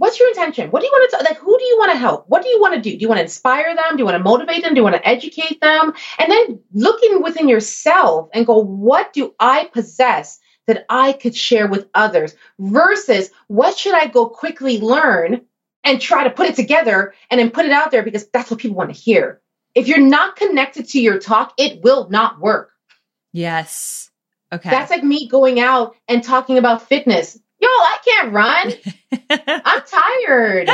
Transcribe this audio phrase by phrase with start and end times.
[0.00, 0.70] what's your intention?
[0.70, 1.36] What do you want to like?
[1.36, 2.24] Who do you want to help?
[2.26, 2.90] What do you want to do?
[2.90, 3.96] Do you want to inspire them?
[3.96, 4.72] Do you want to motivate them?
[4.72, 5.92] Do you want to educate them?
[6.18, 11.66] And then looking within yourself and go, what do I possess that I could share
[11.66, 12.34] with others?
[12.58, 15.42] Versus what should I go quickly learn
[15.84, 18.60] and try to put it together and then put it out there because that's what
[18.60, 19.42] people want to hear.
[19.74, 22.72] If you're not connected to your talk, it will not work.
[23.34, 24.10] Yes.
[24.50, 24.70] Okay.
[24.70, 27.38] That's like me going out and talking about fitness.
[27.60, 28.72] Yo, I can't run.
[29.64, 30.70] I'm tired.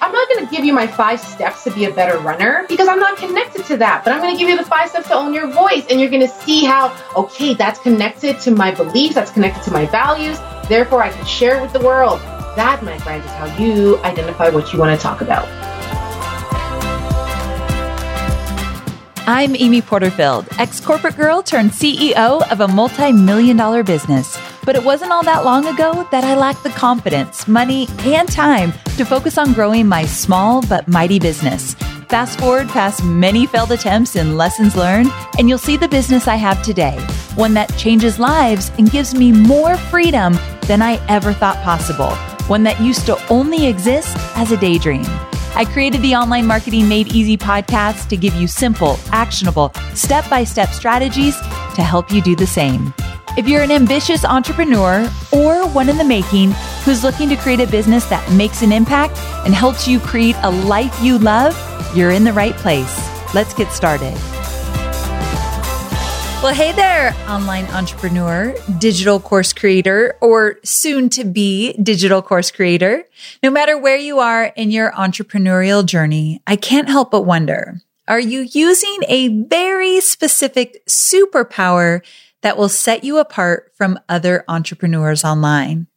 [0.00, 2.88] I'm not going to give you my five steps to be a better runner because
[2.88, 4.04] I'm not connected to that.
[4.04, 5.86] But I'm going to give you the five steps to own your voice.
[5.90, 9.70] And you're going to see how, okay, that's connected to my beliefs, that's connected to
[9.72, 10.38] my values.
[10.68, 12.20] Therefore, I can share it with the world.
[12.56, 15.46] That, my friend, is how you identify what you want to talk about.
[19.30, 24.38] I'm Amy Porterfield, ex corporate girl turned CEO of a multi million dollar business.
[24.64, 28.72] But it wasn't all that long ago that I lacked the confidence, money, and time
[28.96, 31.74] to focus on growing my small but mighty business.
[32.08, 36.36] Fast forward past many failed attempts and lessons learned, and you'll see the business I
[36.36, 36.98] have today
[37.34, 42.12] one that changes lives and gives me more freedom than I ever thought possible,
[42.48, 45.04] one that used to only exist as a daydream.
[45.54, 50.44] I created the Online Marketing Made Easy podcast to give you simple, actionable, step by
[50.44, 51.36] step strategies
[51.74, 52.94] to help you do the same.
[53.36, 56.52] If you're an ambitious entrepreneur or one in the making
[56.84, 60.50] who's looking to create a business that makes an impact and helps you create a
[60.50, 61.56] life you love,
[61.96, 62.98] you're in the right place.
[63.34, 64.16] Let's get started.
[66.40, 73.04] Well, hey there, online entrepreneur, digital course creator, or soon to be digital course creator.
[73.42, 78.20] No matter where you are in your entrepreneurial journey, I can't help but wonder, are
[78.20, 82.02] you using a very specific superpower
[82.42, 85.88] that will set you apart from other entrepreneurs online?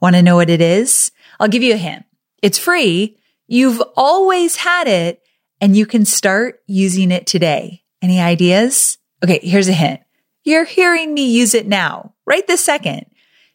[0.00, 1.12] Want to know what it is?
[1.38, 2.06] I'll give you a hint.
[2.40, 3.18] It's free.
[3.48, 5.22] You've always had it
[5.60, 7.82] and you can start using it today.
[8.00, 8.96] Any ideas?
[9.22, 10.00] Okay, here's a hint.
[10.44, 13.06] You're hearing me use it now, right this second.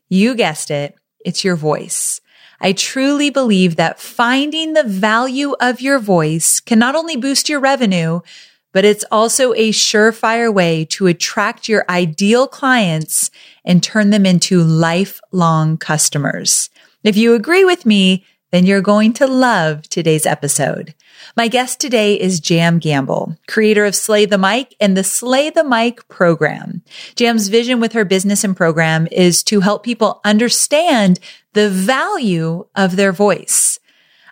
[0.09, 0.95] You guessed it.
[1.25, 2.21] It's your voice.
[2.61, 7.59] I truly believe that finding the value of your voice can not only boost your
[7.59, 8.21] revenue,
[8.71, 13.31] but it's also a surefire way to attract your ideal clients
[13.63, 16.69] and turn them into lifelong customers.
[17.03, 20.93] If you agree with me, then you're going to love today's episode.
[21.36, 25.63] My guest today is Jam Gamble, creator of Slay the Mic and the Slay the
[25.63, 26.84] Mic program.
[27.16, 31.19] Jam's vision with her business and program is to help people understand
[31.53, 33.80] the value of their voice.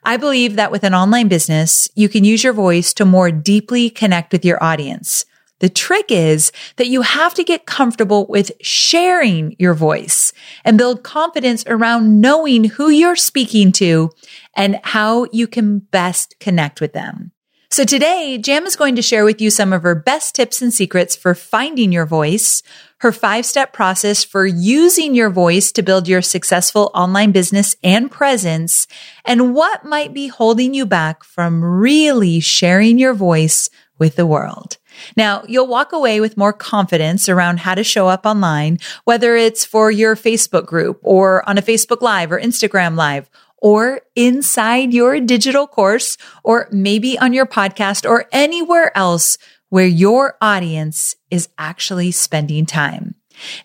[0.04, 3.90] I believe that with an online business, you can use your voice to more deeply
[3.90, 5.26] connect with your audience.
[5.64, 10.34] The trick is that you have to get comfortable with sharing your voice
[10.66, 14.12] and build confidence around knowing who you're speaking to
[14.56, 17.32] and how you can best connect with them.
[17.74, 20.72] So today, Jam is going to share with you some of her best tips and
[20.72, 22.62] secrets for finding your voice,
[23.00, 28.12] her five step process for using your voice to build your successful online business and
[28.12, 28.86] presence,
[29.26, 34.78] and what might be holding you back from really sharing your voice with the world.
[35.18, 39.66] Now, you'll walk away with more confidence around how to show up online, whether it's
[39.66, 43.32] for your Facebook group or on a Facebook Live or Instagram Live
[43.64, 49.38] or inside your digital course or maybe on your podcast or anywhere else
[49.70, 53.16] where your audience is actually spending time.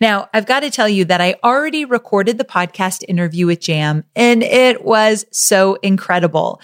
[0.00, 4.04] Now, I've got to tell you that I already recorded the podcast interview with Jam
[4.16, 6.62] and it was so incredible.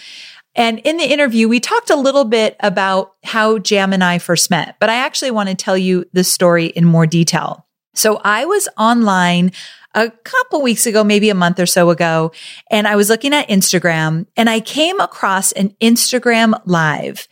[0.55, 4.49] And in the interview, we talked a little bit about how Jam and I first
[4.49, 7.64] met, but I actually want to tell you the story in more detail.
[7.95, 9.53] So I was online
[9.95, 12.33] a couple weeks ago, maybe a month or so ago,
[12.71, 17.29] and I was looking at Instagram and I came across an Instagram live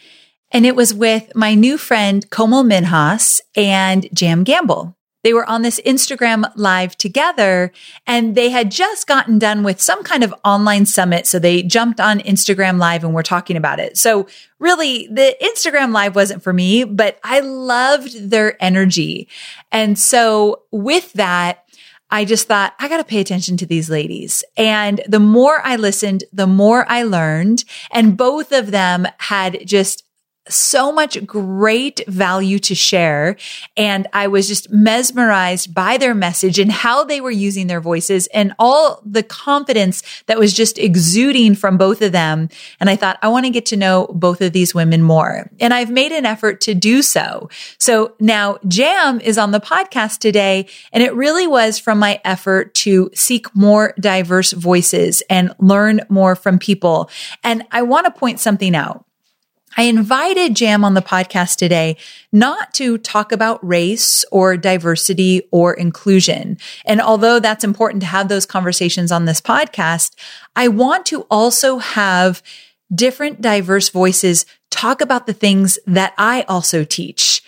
[0.53, 4.97] and it was with my new friend Komal Minhas and Jam Gamble.
[5.23, 7.73] They were on this Instagram live together
[8.07, 11.27] and they had just gotten done with some kind of online summit.
[11.27, 13.97] So they jumped on Instagram live and we're talking about it.
[13.97, 14.27] So
[14.59, 19.29] really the Instagram live wasn't for me, but I loved their energy.
[19.71, 21.65] And so with that,
[22.11, 24.45] I just thought, I got to pay attention to these ladies.
[24.59, 27.65] And the more I listened, the more I learned.
[27.91, 30.05] And both of them had just
[30.49, 33.37] so much great value to share.
[33.77, 38.27] And I was just mesmerized by their message and how they were using their voices
[38.29, 42.49] and all the confidence that was just exuding from both of them.
[42.81, 45.51] And I thought, I want to get to know both of these women more.
[45.61, 47.49] And I've made an effort to do so.
[47.79, 50.67] So now Jam is on the podcast today.
[50.93, 56.35] And it really was from my effort to seek more diverse voices and learn more
[56.35, 57.11] from people.
[57.45, 59.05] And I want to point something out.
[59.77, 61.97] I invited Jam on the podcast today
[62.33, 66.59] not to talk about race or diversity or inclusion.
[66.85, 70.15] And although that's important to have those conversations on this podcast,
[70.57, 72.43] I want to also have
[72.95, 77.43] different diverse voices talk about the things that I also teach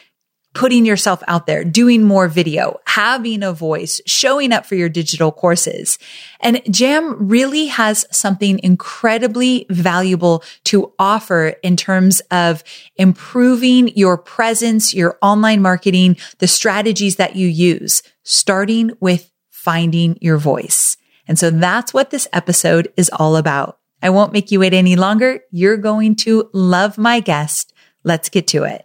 [0.54, 5.32] putting yourself out there, doing more video, having a voice, showing up for your digital
[5.32, 5.98] courses.
[6.40, 12.62] And Jam really has something incredibly valuable to offer in terms of
[12.96, 20.38] improving your presence, your online marketing, the strategies that you use, starting with finding your
[20.38, 20.96] voice.
[21.26, 23.78] And so that's what this episode is all about.
[24.02, 25.40] I won't make you wait any longer.
[25.50, 27.72] You're going to love my guest.
[28.04, 28.83] Let's get to it.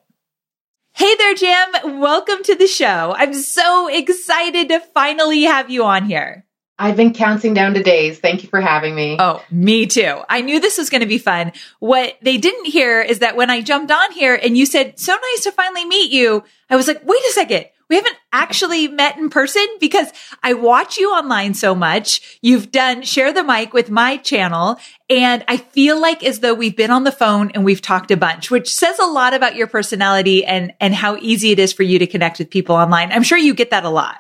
[1.00, 2.02] Hey there, Jam.
[2.02, 3.16] Welcome to the show.
[3.18, 6.46] I'm so excited to finally have you on here.
[6.78, 8.20] I've been counting down the days.
[8.20, 9.16] Thank you for having me.
[9.18, 10.20] Oh, me too.
[10.28, 11.54] I knew this was going to be fun.
[11.80, 15.14] What they didn't hear is that when I jumped on here and you said, so
[15.14, 19.18] nice to finally meet you, I was like, wait a second we haven't actually met
[19.18, 20.12] in person because
[20.44, 22.40] I watch you online so much.
[22.42, 24.78] You've done share the mic with my channel
[25.10, 28.18] and I feel like as though we've been on the phone and we've talked a
[28.18, 31.84] bunch, which says a lot about your personality and, and how easy it is for
[31.84, 33.12] you to connect with people online.
[33.12, 34.18] I'm sure you get that a lot.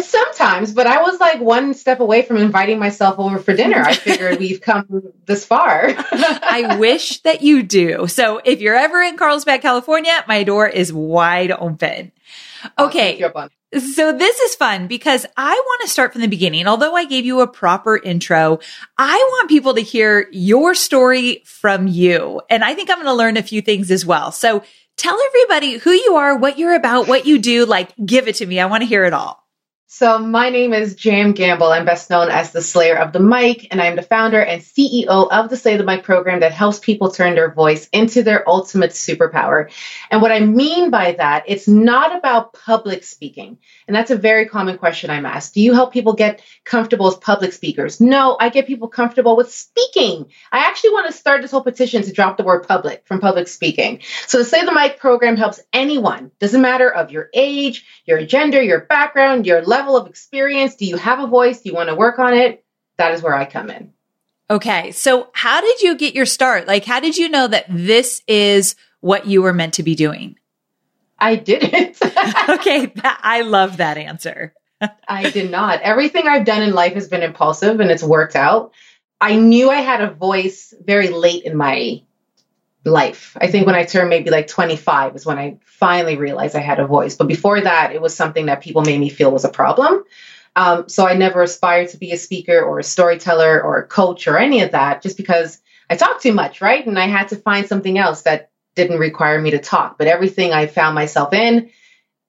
[0.00, 3.80] Sometimes, but I was like one step away from inviting myself over for dinner.
[3.80, 5.86] I figured we've come this far.
[5.96, 8.06] I wish that you do.
[8.06, 12.10] So if you're ever in Carlsbad, California, my door is wide open.
[12.78, 13.22] Okay.
[13.78, 16.66] So this is fun because I want to start from the beginning.
[16.66, 18.60] Although I gave you a proper intro,
[18.98, 22.40] I want people to hear your story from you.
[22.50, 24.32] And I think I'm going to learn a few things as well.
[24.32, 24.62] So
[24.96, 27.64] tell everybody who you are, what you're about, what you do.
[27.64, 28.60] Like, give it to me.
[28.60, 29.41] I want to hear it all.
[29.94, 31.66] So, my name is Jam Gamble.
[31.66, 35.30] I'm best known as the Slayer of the Mic, and I'm the founder and CEO
[35.30, 38.92] of the Slay the Mic program that helps people turn their voice into their ultimate
[38.92, 39.70] superpower.
[40.10, 43.58] And what I mean by that, it's not about public speaking.
[43.86, 45.52] And that's a very common question I'm asked.
[45.52, 48.00] Do you help people get comfortable as public speakers?
[48.00, 50.30] No, I get people comfortable with speaking.
[50.50, 53.46] I actually want to start this whole petition to drop the word public from public
[53.46, 54.00] speaking.
[54.26, 58.62] So, the Slay the Mic program helps anyone, doesn't matter of your age, your gender,
[58.62, 60.76] your background, your level level of experience?
[60.76, 61.60] Do you have a voice?
[61.60, 62.64] Do you want to work on it?
[62.98, 63.92] That is where I come in.
[64.48, 64.92] Okay.
[64.92, 66.66] So, how did you get your start?
[66.68, 70.36] Like, how did you know that this is what you were meant to be doing?
[71.18, 71.98] I didn't.
[72.48, 72.86] okay.
[72.86, 74.54] That, I love that answer.
[75.08, 75.80] I did not.
[75.80, 78.72] Everything I've done in life has been impulsive and it's worked out.
[79.20, 82.02] I knew I had a voice very late in my
[82.84, 83.36] life.
[83.40, 86.80] I think when I turned maybe like 25 is when I finally realized I had
[86.80, 87.16] a voice.
[87.16, 90.04] But before that, it was something that people made me feel was a problem.
[90.54, 94.26] Um, so I never aspired to be a speaker or a storyteller or a coach
[94.26, 96.86] or any of that just because I talk too much, right?
[96.86, 99.98] And I had to find something else that didn't require me to talk.
[99.98, 101.70] But everything I found myself in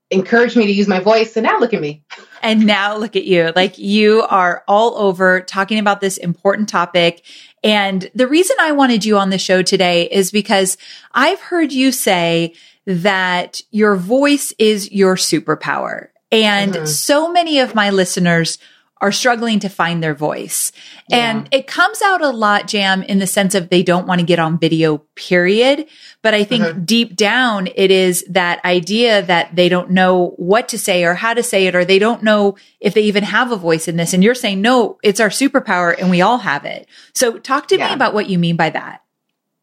[0.10, 1.36] encouraged me to use my voice.
[1.36, 2.04] And now look at me.
[2.42, 3.52] And now look at you.
[3.56, 7.24] Like you are all over talking about this important topic.
[7.64, 10.78] And the reason I wanted you on the show today is because
[11.14, 12.54] I've heard you say
[12.86, 16.10] that your voice is your superpower.
[16.32, 16.86] And mm-hmm.
[16.86, 18.58] so many of my listeners
[19.04, 20.72] are struggling to find their voice.
[21.10, 21.18] Yeah.
[21.18, 24.26] And it comes out a lot, Jam, in the sense of they don't want to
[24.26, 25.88] get on video, period.
[26.22, 26.86] But I think mm-hmm.
[26.86, 31.34] deep down, it is that idea that they don't know what to say or how
[31.34, 34.14] to say it, or they don't know if they even have a voice in this.
[34.14, 36.88] And you're saying, no, it's our superpower and we all have it.
[37.14, 37.90] So talk to yeah.
[37.90, 39.03] me about what you mean by that.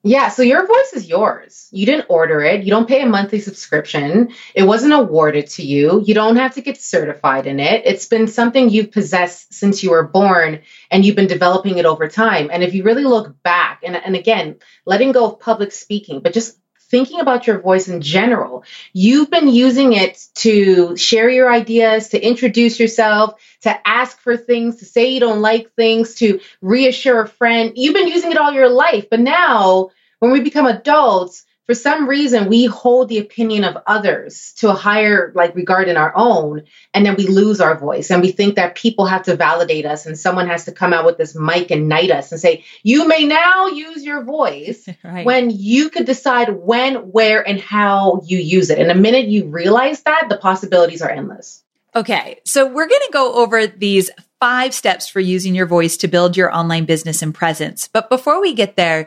[0.03, 1.69] Yeah, so your voice is yours.
[1.73, 2.65] You didn't order it.
[2.65, 4.33] You don't pay a monthly subscription.
[4.55, 6.03] It wasn't awarded to you.
[6.03, 7.83] You don't have to get certified in it.
[7.85, 12.09] It's been something you've possessed since you were born and you've been developing it over
[12.09, 12.49] time.
[12.51, 16.33] And if you really look back, and, and again, letting go of public speaking, but
[16.33, 16.57] just
[16.91, 18.65] thinking about your voice in general.
[18.93, 24.77] You've been using it to share your ideas, to introduce yourself, to ask for things,
[24.77, 27.73] to say you don't like things, to reassure a friend.
[27.77, 29.09] You've been using it all your life.
[29.09, 34.55] But now, when we become adults, for some reason we hold the opinion of others
[34.55, 38.21] to a higher like regard in our own and then we lose our voice and
[38.21, 41.17] we think that people have to validate us and someone has to come out with
[41.17, 45.25] this mic and knight us and say you may now use your voice right.
[45.25, 48.81] when you could decide when where and how you use it.
[48.81, 51.63] And the minute you realize that the possibilities are endless.
[51.95, 54.11] Okay so we're going to go over these
[54.41, 57.87] five steps for using your voice to build your online business and presence.
[57.87, 59.07] But before we get there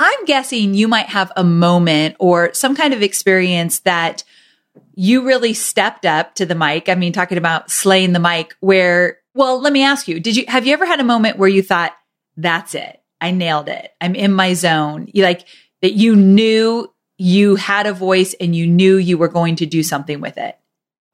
[0.00, 4.24] I'm guessing you might have a moment or some kind of experience that
[4.94, 6.88] you really stepped up to the mic.
[6.88, 10.46] I mean, talking about slaying the mic where, well, let me ask you, did you,
[10.48, 11.92] have you ever had a moment where you thought,
[12.36, 13.02] that's it.
[13.20, 13.92] I nailed it.
[14.00, 15.08] I'm in my zone.
[15.12, 15.46] You like
[15.82, 19.82] that you knew you had a voice and you knew you were going to do
[19.82, 20.58] something with it?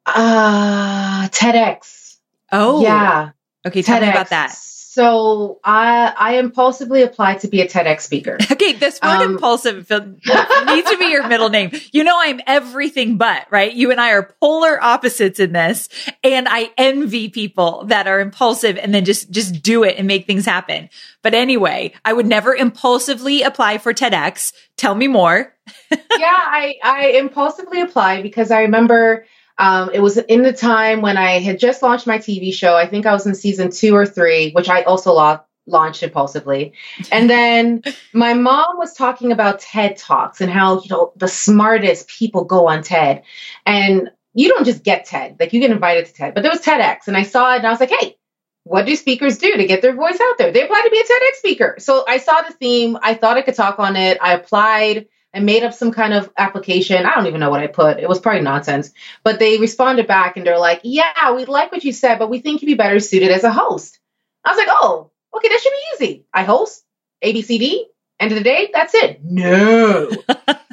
[0.05, 2.15] Uh, TEDx.
[2.53, 3.31] Oh, yeah.
[3.65, 3.81] Okay.
[3.81, 4.01] Tell TEDx.
[4.03, 4.57] me about that.
[4.97, 8.39] So I I impulsively applied to be a TEDx speaker.
[8.57, 11.69] Okay, this word um, impulsive needs to be your middle name.
[11.91, 13.71] You know I'm everything but, right?
[13.71, 15.89] You and I are polar opposites in this,
[16.23, 20.25] and I envy people that are impulsive and then just just do it and make
[20.25, 20.89] things happen.
[21.21, 24.53] But anyway, I would never impulsively apply for TEDx.
[24.77, 25.53] Tell me more.
[25.91, 29.27] yeah, I I impulsively applied because I remember
[29.57, 32.75] um, it was in the time when I had just launched my TV show.
[32.75, 36.73] I think I was in season two or three, which I also lo- launched impulsively.
[37.11, 37.83] And then
[38.13, 42.67] my mom was talking about TED Talks and how, you know, the smartest people go
[42.67, 43.23] on TED.
[43.65, 46.61] And you don't just get TED, like you get invited to TED, but there was
[46.61, 47.07] TEDx.
[47.07, 48.17] And I saw it and I was like, hey,
[48.63, 50.51] what do speakers do to get their voice out there?
[50.51, 51.75] They apply to be a TEDx speaker.
[51.79, 52.97] So I saw the theme.
[53.01, 54.17] I thought I could talk on it.
[54.21, 55.07] I applied.
[55.33, 57.05] I made up some kind of application.
[57.05, 57.99] I don't even know what I put.
[57.99, 58.91] It was probably nonsense.
[59.23, 62.39] But they responded back and they're like, yeah, we like what you said, but we
[62.39, 63.99] think you'd be better suited as a host.
[64.43, 66.25] I was like, oh, okay, that should be easy.
[66.33, 66.83] I host
[67.23, 67.81] ABCD.
[68.19, 69.23] End of the day, that's it.
[69.23, 70.09] No.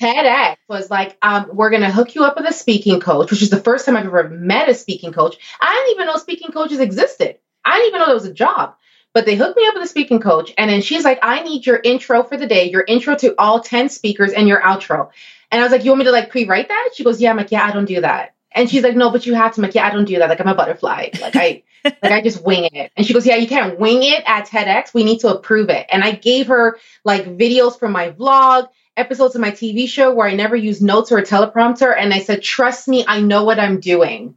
[0.00, 3.42] TEDx was like, um, we're going to hook you up with a speaking coach, which
[3.42, 5.36] is the first time I've ever met a speaking coach.
[5.60, 7.38] I didn't even know speaking coaches existed.
[7.64, 8.76] I didn't even know there was a job.
[9.14, 10.52] But they hooked me up with a speaking coach.
[10.58, 13.60] And then she's like, I need your intro for the day, your intro to all
[13.60, 15.10] 10 speakers, and your outro.
[15.50, 16.90] And I was like, You want me to like pre write that?
[16.94, 17.30] She goes, Yeah.
[17.30, 18.34] I'm like, Yeah, I don't do that.
[18.52, 19.60] And she's like, No, but you have to.
[19.60, 20.28] I'm like, Yeah, I don't do that.
[20.28, 21.08] Like, I'm a butterfly.
[21.20, 21.62] Like, I.
[21.84, 22.90] like I just wing it.
[22.96, 24.92] And she goes, Yeah, you can't wing it at TEDx.
[24.92, 25.86] We need to approve it.
[25.90, 30.26] And I gave her like videos from my vlog, episodes of my TV show where
[30.26, 31.94] I never use notes or a teleprompter.
[31.96, 34.34] And I said, Trust me, I know what I'm doing.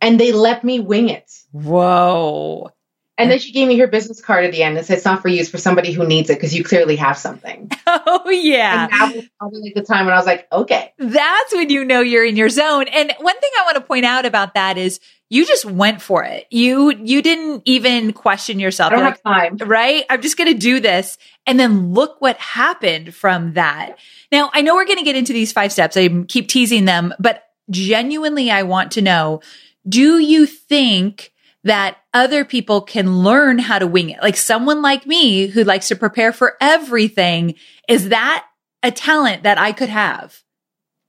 [0.00, 1.32] And they let me wing it.
[1.50, 2.70] Whoa.
[3.16, 5.22] And then she gave me her business card at the end and said, "It's not
[5.22, 8.84] for you; it's for somebody who needs it because you clearly have something." Oh yeah,
[8.84, 11.84] and that was probably like the time when I was like, "Okay." That's when you
[11.84, 12.88] know you're in your zone.
[12.88, 16.24] And one thing I want to point out about that is you just went for
[16.24, 16.46] it.
[16.50, 18.92] You you didn't even question yourself.
[18.92, 20.04] I don't have time, right?
[20.08, 23.96] I'm just going to do this, and then look what happened from that.
[24.32, 25.96] Now I know we're going to get into these five steps.
[25.96, 29.40] I keep teasing them, but genuinely, I want to know:
[29.88, 31.32] Do you think?
[31.64, 34.22] That other people can learn how to wing it.
[34.22, 37.54] Like someone like me who likes to prepare for everything.
[37.88, 38.46] Is that
[38.82, 40.42] a talent that I could have?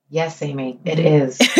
[0.09, 1.37] Yes, Amy, it is.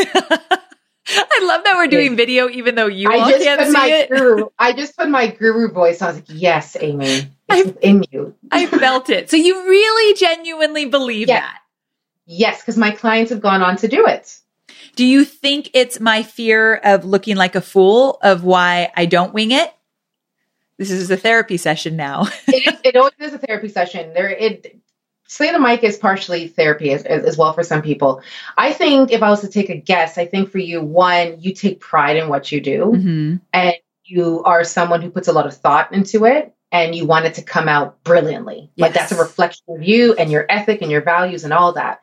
[1.08, 4.10] I love that we're doing video, even though you I all can't see it.
[4.10, 6.02] Guru, I just put my guru voice.
[6.02, 9.30] I was like, "Yes, Amy, it's in you." I felt it.
[9.30, 11.42] So you really, genuinely believe yeah.
[11.42, 11.60] that?
[12.26, 14.40] Yes, because my clients have gone on to do it.
[14.96, 19.34] Do you think it's my fear of looking like a fool of why I don't
[19.34, 19.74] wing it?
[20.78, 22.28] This is a therapy session now.
[22.48, 24.14] it, is, it always is a therapy session.
[24.14, 24.82] There, it
[25.28, 28.22] Slay the mic is partially therapy as, as, well for some people.
[28.58, 31.52] I think if I was to take a guess, I think for you, one, you
[31.52, 33.36] take pride in what you do, mm-hmm.
[33.52, 37.26] and you are someone who puts a lot of thought into it, and you want
[37.26, 38.70] it to come out brilliantly.
[38.76, 38.84] Yes.
[38.84, 42.02] Like that's a reflection of you and your ethic and your values and all that.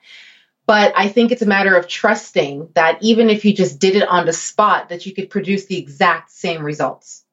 [0.67, 4.09] But I think it's a matter of trusting that even if you just did it
[4.09, 7.25] on the spot, that you could produce the exact same results.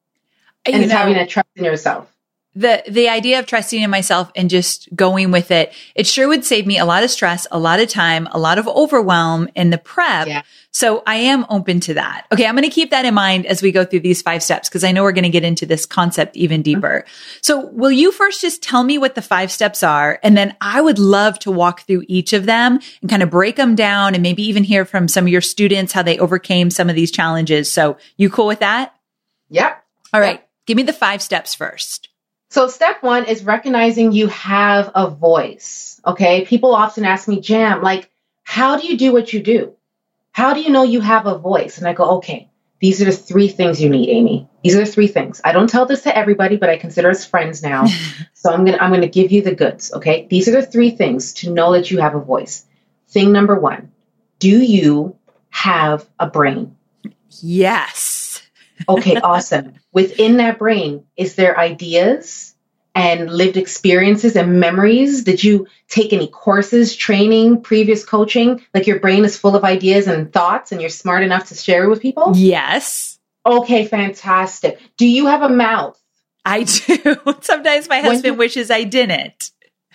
[0.66, 2.12] And you it's know, having that trust in yourself
[2.54, 6.44] the the idea of trusting in myself and just going with it it sure would
[6.44, 9.70] save me a lot of stress a lot of time a lot of overwhelm in
[9.70, 10.42] the prep yeah.
[10.72, 13.62] so i am open to that okay i'm going to keep that in mind as
[13.62, 15.86] we go through these five steps because i know we're going to get into this
[15.86, 17.38] concept even deeper mm-hmm.
[17.40, 20.80] so will you first just tell me what the five steps are and then i
[20.80, 24.24] would love to walk through each of them and kind of break them down and
[24.24, 27.70] maybe even hear from some of your students how they overcame some of these challenges
[27.70, 28.92] so you cool with that
[29.48, 30.50] yep all right yep.
[30.66, 32.09] give me the five steps first
[32.50, 36.00] so, step one is recognizing you have a voice.
[36.04, 36.44] Okay.
[36.44, 38.10] People often ask me, Jam, like,
[38.42, 39.74] how do you do what you do?
[40.32, 41.78] How do you know you have a voice?
[41.78, 44.48] And I go, okay, these are the three things you need, Amy.
[44.64, 45.40] These are the three things.
[45.44, 47.86] I don't tell this to everybody, but I consider us friends now.
[48.34, 49.92] so I'm gonna I'm gonna give you the goods.
[49.92, 50.26] Okay.
[50.28, 52.66] These are the three things to know that you have a voice.
[53.08, 53.92] thing number one
[54.40, 55.16] do you
[55.50, 56.76] have a brain?
[57.42, 58.42] Yes.
[58.88, 59.74] okay, awesome.
[59.92, 62.54] Within that brain, is there ideas
[62.94, 65.24] and lived experiences and memories?
[65.24, 68.64] Did you take any courses, training, previous coaching?
[68.74, 71.84] Like your brain is full of ideas and thoughts and you're smart enough to share
[71.84, 72.32] it with people?
[72.36, 73.18] Yes.
[73.46, 74.80] Okay, fantastic.
[74.96, 75.98] Do you have a mouth?
[76.44, 77.16] I do.
[77.40, 79.50] Sometimes my husband wishes I didn't.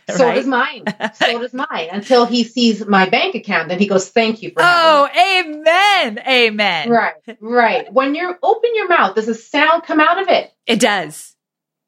[0.10, 0.36] So right?
[0.36, 0.84] does mine.
[1.16, 1.90] So does mine.
[1.92, 6.90] Until he sees my bank account, and he goes, "Thank you for." Oh, amen, amen.
[6.90, 7.92] Right, right.
[7.92, 10.54] When you open your mouth, does a sound come out of it?
[10.68, 11.36] It does.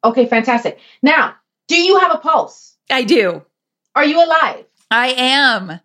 [0.03, 0.79] Okay, fantastic.
[1.01, 1.35] Now,
[1.67, 2.75] do you have a pulse?
[2.89, 3.43] I do.
[3.95, 4.65] Are you alive?
[4.89, 5.79] I am.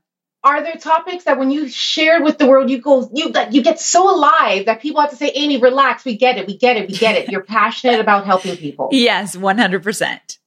[0.45, 3.79] Are there topics that when you share with the world, you go, you you get
[3.79, 6.05] so alive that people have to say, Amy, relax.
[6.05, 6.47] We get it.
[6.47, 6.89] We get it.
[6.89, 7.29] We get it.
[7.31, 8.89] You're passionate about helping people.
[8.91, 10.39] Yes, one hundred percent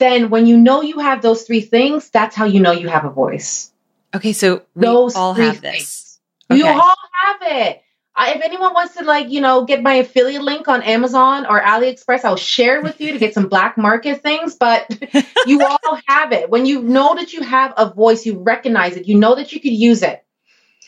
[0.00, 3.04] then when you know you have those three things, that's how you know you have
[3.04, 3.70] a voice.
[4.14, 6.18] Okay, so we those all have this.
[6.50, 6.58] Okay.
[6.58, 7.82] You all have it.
[8.16, 11.60] I, if anyone wants to like, you know, get my affiliate link on Amazon or
[11.60, 14.90] AliExpress, I'll share it with you to get some black market things, but
[15.46, 16.50] you all have it.
[16.50, 19.60] When you know that you have a voice, you recognize it, you know that you
[19.60, 20.24] could use it.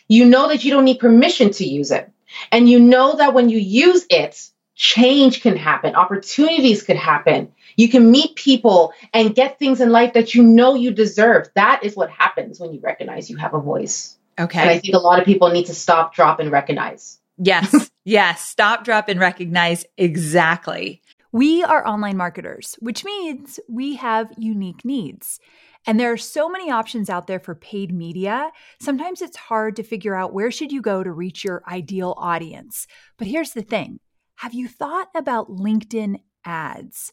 [0.09, 2.11] You know that you don't need permission to use it.
[2.51, 7.53] And you know that when you use it, change can happen, opportunities could happen.
[7.77, 11.49] You can meet people and get things in life that you know you deserve.
[11.55, 14.17] That is what happens when you recognize you have a voice.
[14.39, 14.61] Okay.
[14.61, 17.19] And I think a lot of people need to stop, drop, and recognize.
[17.39, 17.91] Yes.
[18.05, 18.49] yes.
[18.49, 19.85] Stop, drop, and recognize.
[19.97, 21.03] Exactly.
[21.33, 25.41] We are online marketers, which means we have unique needs.
[25.87, 28.51] And there are so many options out there for paid media.
[28.81, 32.87] Sometimes it's hard to figure out where should you go to reach your ideal audience.
[33.19, 33.99] But here's the thing.
[34.37, 37.13] Have you thought about LinkedIn ads?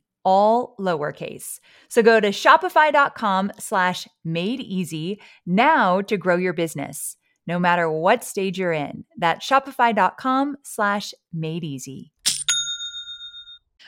[0.23, 1.59] all lowercase.
[1.87, 8.23] So go to shopify.com slash made easy now to grow your business no matter what
[8.23, 9.05] stage you're in.
[9.17, 12.11] That's shopify.com slash made easy.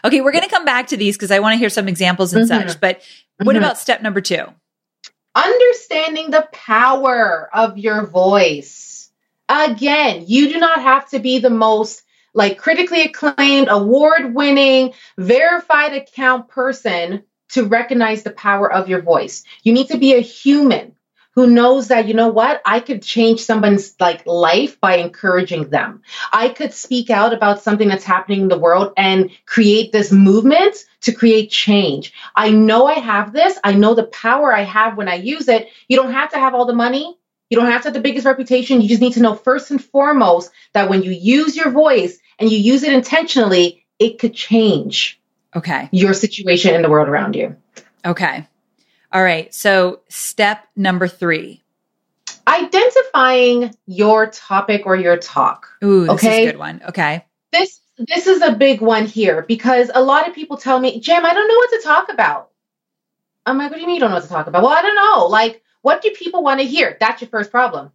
[0.06, 2.34] Okay, we're going to come back to these because I want to hear some examples
[2.34, 2.68] and mm-hmm.
[2.68, 2.80] such.
[2.80, 3.02] But
[3.38, 3.64] what mm-hmm.
[3.64, 4.46] about step number two?
[5.36, 9.10] Understanding the power of your voice.
[9.48, 15.94] Again, you do not have to be the most like critically acclaimed, award winning, verified
[15.94, 19.44] account person to recognize the power of your voice.
[19.64, 20.96] You need to be a human
[21.36, 22.62] who knows that you know what?
[22.64, 26.04] I could change someone's like life by encouraging them.
[26.32, 30.76] I could speak out about something that's happening in the world and create this movement
[31.02, 32.14] to create change.
[32.36, 33.58] I know i have this.
[33.64, 35.70] I know the power i have when i use it.
[35.88, 37.18] You don't have to have all the money.
[37.50, 38.82] You don't have to have the biggest reputation.
[38.82, 42.52] You just need to know first and foremost that when you use your voice and
[42.52, 45.20] you use it intentionally it could change
[45.56, 45.88] Okay.
[45.92, 47.56] your situation in the world around you
[48.06, 48.48] Okay.
[49.12, 49.54] All right.
[49.54, 51.62] So step number three.
[52.48, 56.42] identifying your topic or your talk Ooh, this Okay.
[56.44, 56.82] is a good one.
[56.90, 57.26] Okay.
[57.52, 61.24] this this is a big one here because a lot of people tell me, Jam,
[61.26, 62.50] I don't know what to talk about.
[63.46, 64.64] I'm like, what do you mean you don't know what to talk about?
[64.64, 65.28] Well, I don't know.
[65.28, 66.98] Like, what do people want to hear?
[67.00, 67.92] That's your first problem.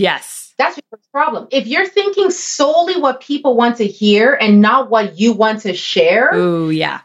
[0.00, 0.54] Yes.
[0.58, 1.46] That's your first problem.
[1.52, 5.72] If you're thinking solely what people want to hear and not what you want to
[5.72, 7.02] share, Ooh, yeah.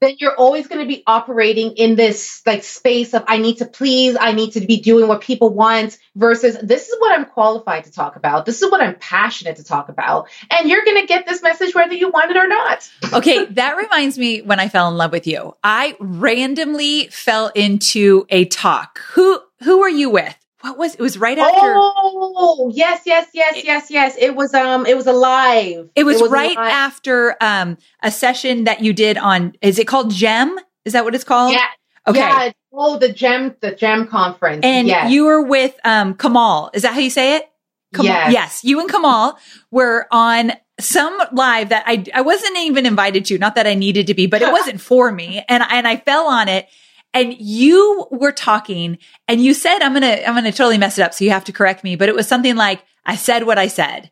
[0.00, 3.66] then you're always going to be operating in this like space of I need to
[3.66, 7.82] please, I need to be doing what people want versus this is what I'm qualified
[7.84, 8.46] to talk about.
[8.46, 10.28] This is what I'm passionate to talk about.
[10.48, 12.88] And you're going to get this message whether you want it or not.
[13.12, 15.56] Okay, that reminds me when I fell in love with you.
[15.64, 19.00] I randomly fell into a talk.
[19.14, 20.36] Who who were you with?
[20.64, 24.16] What was it was right after Oh, yes, yes, yes, yes, yes.
[24.18, 25.90] It was um it was a live.
[25.94, 26.72] it was, right live.
[26.72, 30.58] after um a session that you did on is it called Gem?
[30.86, 31.52] Is that what it's called?
[31.52, 31.66] Yeah.
[32.06, 32.18] Okay.
[32.18, 34.64] Yeah, oh, the gem the gem conference.
[34.64, 35.12] And yes.
[35.12, 36.70] you were with um Kamal.
[36.72, 37.50] Is that how you say it?
[37.92, 38.06] Kamal.
[38.06, 38.32] Yes.
[38.32, 38.64] Yes.
[38.64, 39.38] You and Kamal
[39.70, 44.06] were on some live that I I wasn't even invited to, not that I needed
[44.06, 45.44] to be, but it wasn't for me.
[45.46, 46.68] And and I fell on it.
[47.14, 48.98] And you were talking
[49.28, 51.52] and you said, I'm gonna I'm gonna totally mess it up, so you have to
[51.52, 54.10] correct me, but it was something like, I said what I said.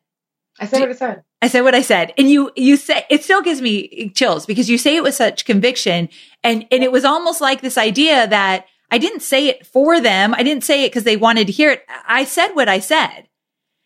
[0.60, 1.24] I said what I said.
[1.40, 2.12] I said what I said.
[2.16, 5.44] And you, you say, it still gives me chills because you say it with such
[5.44, 6.08] conviction.
[6.44, 10.34] And, and it was almost like this idea that I didn't say it for them.
[10.34, 11.84] I didn't say it because they wanted to hear it.
[12.06, 13.28] I said what I said.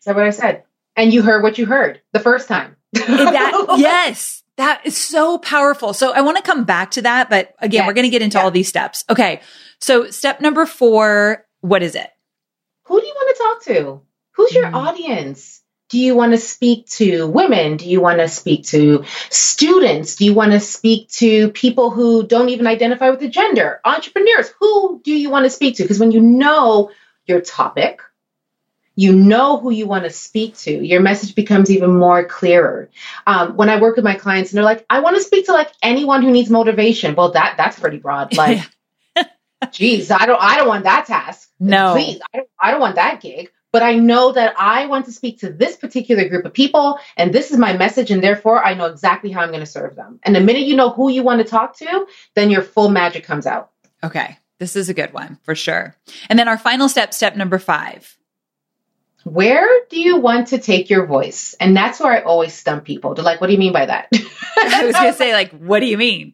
[0.01, 0.63] said what I said.
[0.95, 2.75] And you heard what you heard the first time.
[2.93, 5.93] That, yes, that is so powerful.
[5.93, 7.29] So I want to come back to that.
[7.29, 7.87] But again, Yes.
[7.87, 8.43] we're going to get into Yeah.
[8.43, 9.03] all these steps.
[9.09, 9.41] Okay.
[9.79, 12.09] So step number four, what is it?
[12.85, 14.01] Who do you want to talk to?
[14.33, 14.73] Who's your Mm.
[14.75, 15.61] audience?
[15.89, 17.77] Do you want to speak to women?
[17.77, 20.15] Do you want to speak to students?
[20.15, 23.79] Do you want to speak to people who don't even identify with the gender?
[23.85, 24.51] Entrepreneurs?
[24.59, 25.83] Who do you want to speak to?
[25.83, 26.91] Because when you know
[27.25, 28.01] your topic,
[28.97, 32.89] you know who you want to speak to, your message becomes even more clearer.
[33.27, 35.53] Um, when I work with my clients and they're like, I want to speak to
[35.53, 37.13] like anyone who needs motivation.
[37.13, 38.35] Well, that that's pretty broad.
[38.37, 41.49] Like, geez, I don't I don't want that task.
[41.59, 41.93] No.
[41.93, 43.51] Please, I don't, I don't want that gig.
[43.71, 47.33] But I know that I want to speak to this particular group of people, and
[47.33, 50.19] this is my message, and therefore I know exactly how I'm going to serve them.
[50.23, 53.23] And the minute you know who you want to talk to, then your full magic
[53.23, 53.71] comes out.
[54.03, 54.37] Okay.
[54.59, 55.95] This is a good one for sure.
[56.29, 58.17] And then our final step, step number five.
[59.27, 61.55] Where do you want to take your voice?
[61.59, 63.13] And that's where I always stump people.
[63.13, 64.09] They're like, what do you mean by that?
[64.57, 66.33] I was going to say, like, what do you mean?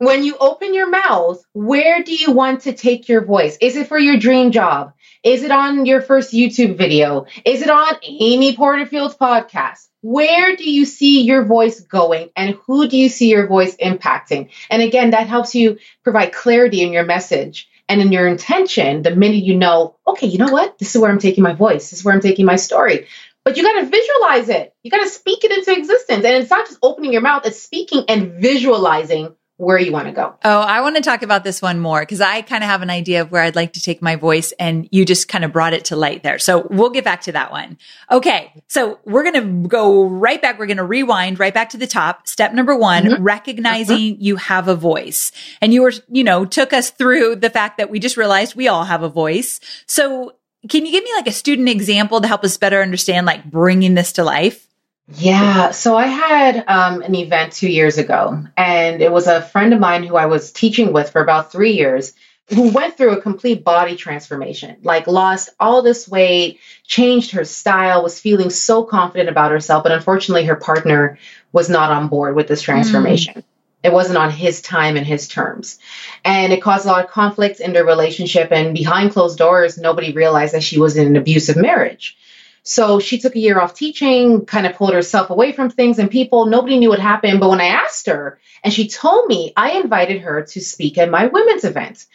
[0.00, 3.58] when you open your mouth, where do you want to take your voice?
[3.60, 4.94] Is it for your dream job?
[5.22, 7.26] Is it on your first YouTube video?
[7.44, 9.88] Is it on Amy Porterfield's podcast?
[10.00, 14.48] Where do you see your voice going and who do you see your voice impacting?
[14.70, 19.14] And again, that helps you provide clarity in your message and in your intention the
[19.14, 20.78] minute you know, okay, you know what?
[20.78, 21.90] This is where I'm taking my voice.
[21.90, 23.08] This is where I'm taking my story.
[23.44, 24.72] But you got to visualize it.
[24.84, 26.24] You got to speak it into existence.
[26.24, 30.12] And it's not just opening your mouth, it's speaking and visualizing where you want to
[30.12, 30.34] go.
[30.42, 32.88] Oh, I want to talk about this one more because I kind of have an
[32.88, 35.74] idea of where I'd like to take my voice and you just kind of brought
[35.74, 36.38] it to light there.
[36.38, 37.76] So we'll get back to that one.
[38.10, 38.52] Okay.
[38.68, 40.58] So we're going to go right back.
[40.58, 42.26] We're going to rewind right back to the top.
[42.26, 43.16] Step number one, Mhm.
[43.20, 47.76] recognizing you have a voice and you were, you know, took us through the fact
[47.76, 49.60] that we just realized we all have a voice.
[49.86, 50.32] So
[50.70, 53.94] can you give me like a student example to help us better understand like bringing
[53.94, 54.66] this to life?
[55.14, 59.74] Yeah, so I had um, an event two years ago, and it was a friend
[59.74, 62.12] of mine who I was teaching with for about three years
[62.50, 68.02] who went through a complete body transformation, like lost all this weight, changed her style,
[68.02, 71.18] was feeling so confident about herself, but unfortunately, her partner
[71.52, 73.44] was not on board with this transformation.
[73.82, 75.78] It wasn't on his time and his terms.
[76.24, 78.52] And it caused a lot of conflicts in their relationship.
[78.52, 82.18] And behind closed doors, nobody realized that she was in an abusive marriage.
[82.62, 86.10] So she took a year off teaching, kind of pulled herself away from things and
[86.10, 86.46] people.
[86.46, 87.40] Nobody knew what happened.
[87.40, 91.10] But when I asked her, and she told me, I invited her to speak at
[91.10, 92.06] my women's event.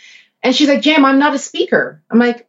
[0.43, 2.03] And she's like, Jam, I'm not a speaker.
[2.09, 2.47] I'm like,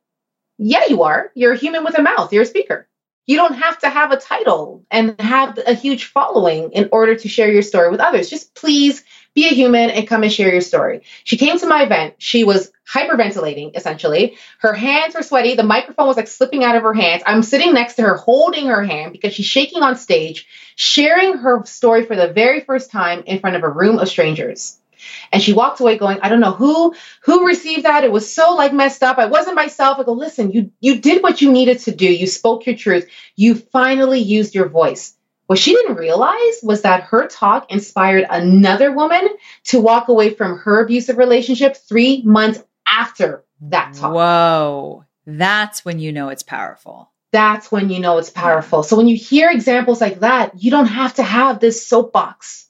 [0.58, 1.30] yeah, you are.
[1.34, 2.32] You're a human with a mouth.
[2.32, 2.88] You're a speaker.
[3.26, 7.28] You don't have to have a title and have a huge following in order to
[7.28, 8.30] share your story with others.
[8.30, 9.02] Just please
[9.34, 11.02] be a human and come and share your story.
[11.24, 12.14] She came to my event.
[12.18, 14.36] She was hyperventilating essentially.
[14.58, 15.54] Her hands were sweaty.
[15.54, 17.22] The microphone was like slipping out of her hands.
[17.26, 20.46] I'm sitting next to her holding her hand because she's shaking on stage,
[20.76, 24.78] sharing her story for the very first time in front of a room of strangers.
[25.32, 28.04] And she walked away going, I don't know who who received that.
[28.04, 29.18] It was so like messed up.
[29.18, 29.98] I wasn't myself.
[29.98, 32.06] I go, listen, you you did what you needed to do.
[32.06, 33.06] You spoke your truth.
[33.36, 35.14] You finally used your voice.
[35.46, 39.28] What she didn't realize was that her talk inspired another woman
[39.64, 44.14] to walk away from her abusive relationship three months after that talk.
[44.14, 45.04] Whoa.
[45.26, 47.10] That's when you know it's powerful.
[47.32, 48.82] That's when you know it's powerful.
[48.82, 52.66] So when you hear examples like that, you don't have to have this soapbox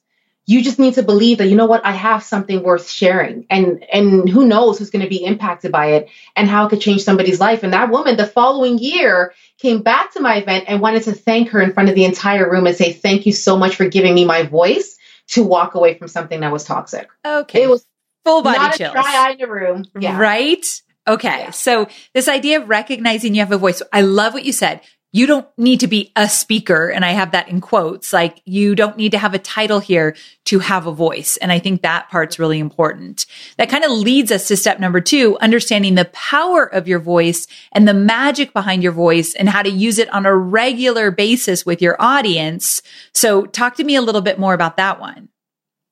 [0.46, 3.84] you just need to believe that you know what i have something worth sharing and
[3.92, 7.02] and who knows who's going to be impacted by it and how it could change
[7.02, 11.02] somebody's life and that woman the following year came back to my event and wanted
[11.02, 13.76] to thank her in front of the entire room and say thank you so much
[13.76, 14.96] for giving me my voice
[15.28, 17.84] to walk away from something that was toxic okay it was
[18.26, 20.18] full body not chills a dry eye in the room yeah.
[20.18, 21.50] right okay yeah.
[21.50, 24.80] so this idea of recognizing you have a voice i love what you said
[25.16, 26.88] you don't need to be a speaker.
[26.88, 28.12] And I have that in quotes.
[28.12, 31.38] Like you don't need to have a title here to have a voice.
[31.38, 33.24] And I think that part's really important.
[33.56, 37.46] That kind of leads us to step number two, understanding the power of your voice
[37.72, 41.64] and the magic behind your voice and how to use it on a regular basis
[41.64, 42.82] with your audience.
[43.14, 45.30] So talk to me a little bit more about that one.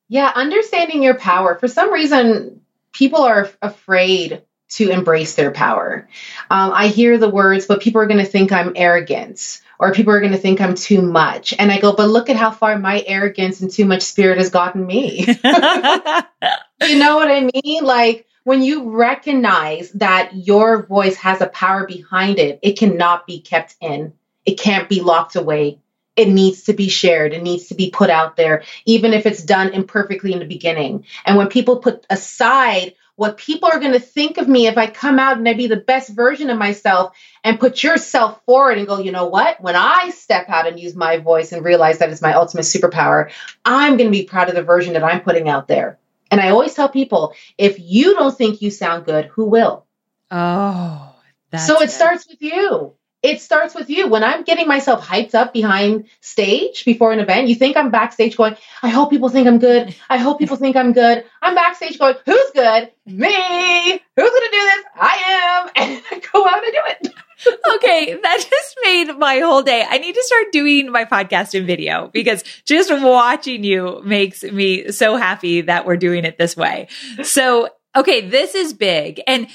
[0.08, 0.30] Yeah.
[0.34, 1.56] Understanding your power.
[1.56, 2.60] For some reason,
[2.92, 6.08] people are afraid to embrace their power.
[6.50, 10.12] Um, I hear the words, but people are going to think I'm arrogant or people
[10.12, 11.54] are going to think I'm too much.
[11.58, 14.50] And I go, but look at how far my arrogance and too much spirit has
[14.50, 15.20] gotten me.
[15.26, 17.84] you know what I mean?
[17.84, 23.40] Like when you recognize that your voice has a power behind it, it cannot be
[23.40, 24.12] kept in,
[24.44, 25.78] it can't be locked away.
[26.16, 27.32] It needs to be shared.
[27.32, 31.04] It needs to be put out there, even if it's done imperfectly in the beginning.
[31.24, 34.88] And when people put aside what people are going to think of me if I
[34.88, 38.86] come out and I be the best version of myself and put yourself forward and
[38.86, 39.60] go, you know what?
[39.60, 43.30] When I step out and use my voice and realize that it's my ultimate superpower,
[43.64, 45.98] I'm going to be proud of the version that I'm putting out there.
[46.30, 49.86] And I always tell people if you don't think you sound good, who will?
[50.30, 51.14] Oh,
[51.56, 51.90] so it good.
[51.90, 52.94] starts with you
[53.24, 54.06] it starts with you.
[54.06, 58.36] When I'm getting myself hyped up behind stage before an event, you think I'm backstage
[58.36, 59.96] going, I hope people think I'm good.
[60.10, 61.24] I hope people think I'm good.
[61.40, 62.92] I'm backstage going, who's good?
[63.06, 63.92] Me.
[64.16, 64.84] Who's going to do this?
[64.94, 65.70] I am.
[65.76, 67.14] And I go out and do it.
[67.76, 69.84] okay, that just made my whole day.
[69.88, 74.92] I need to start doing my podcast in video because just watching you makes me
[74.92, 76.88] so happy that we're doing it this way.
[77.22, 79.22] So, okay, this is big.
[79.26, 79.48] And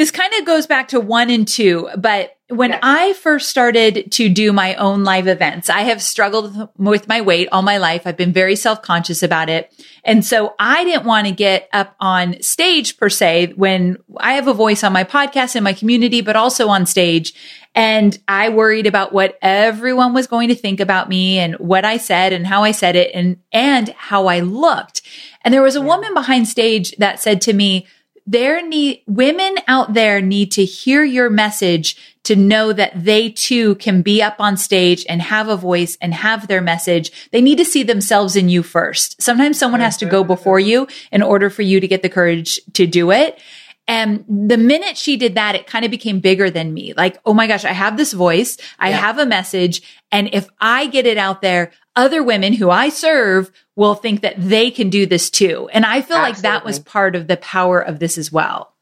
[0.00, 2.80] this kind of goes back to one and two, but when yes.
[2.82, 7.50] I first started to do my own live events, I have struggled with my weight
[7.52, 8.06] all my life.
[8.06, 9.70] I've been very self conscious about it.
[10.02, 14.48] And so I didn't want to get up on stage per se when I have
[14.48, 17.34] a voice on my podcast in my community, but also on stage.
[17.74, 21.98] And I worried about what everyone was going to think about me and what I
[21.98, 25.02] said and how I said it and, and how I looked.
[25.42, 27.86] And there was a woman behind stage that said to me,
[28.30, 33.74] there need women out there need to hear your message to know that they too
[33.76, 37.30] can be up on stage and have a voice and have their message.
[37.32, 39.20] They need to see themselves in you first.
[39.20, 42.60] Sometimes someone has to go before you in order for you to get the courage
[42.74, 43.40] to do it.
[43.88, 46.92] And the minute she did that, it kind of became bigger than me.
[46.96, 48.56] Like, oh my gosh, I have this voice.
[48.78, 48.98] I yeah.
[48.98, 49.82] have a message.
[50.12, 54.34] And if I get it out there, other women who I serve will think that
[54.36, 55.66] they can do this too.
[55.72, 56.32] And I feel Absolutely.
[56.32, 58.74] like that was part of the power of this as well.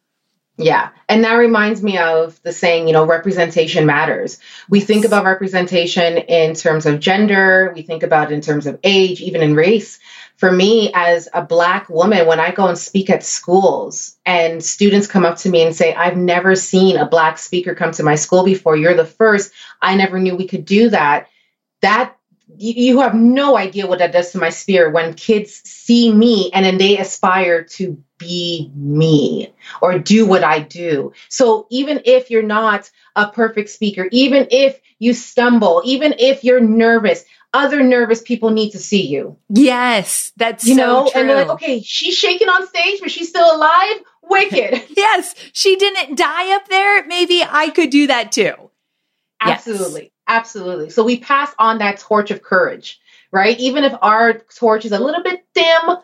[0.56, 0.88] Yeah.
[1.08, 4.40] And that reminds me of the saying, you know, representation matters.
[4.68, 8.80] We think about representation in terms of gender, we think about it in terms of
[8.82, 10.00] age, even in race
[10.34, 15.08] for me as a black woman when i go and speak at schools and students
[15.08, 18.14] come up to me and say i've never seen a black speaker come to my
[18.14, 19.50] school before you're the first
[19.82, 21.28] i never knew we could do that
[21.82, 22.17] that
[22.56, 26.64] you have no idea what that does to my spirit when kids see me and
[26.64, 31.12] then they aspire to be me or do what I do.
[31.28, 36.60] So even if you're not a perfect speaker, even if you stumble, even if you're
[36.60, 39.36] nervous, other nervous people need to see you.
[39.48, 41.20] Yes, that's you so know, true.
[41.20, 44.02] and they're like, okay, she's shaking on stage, but she's still alive.
[44.22, 44.84] Wicked.
[44.96, 47.06] yes, she didn't die up there.
[47.06, 48.52] Maybe I could do that too.
[49.40, 50.10] Absolutely, yes.
[50.28, 50.90] Absolutely.
[50.90, 53.00] So we pass on that torch of courage,
[53.32, 53.58] right?
[53.58, 55.96] Even if our torch is a little bit dim,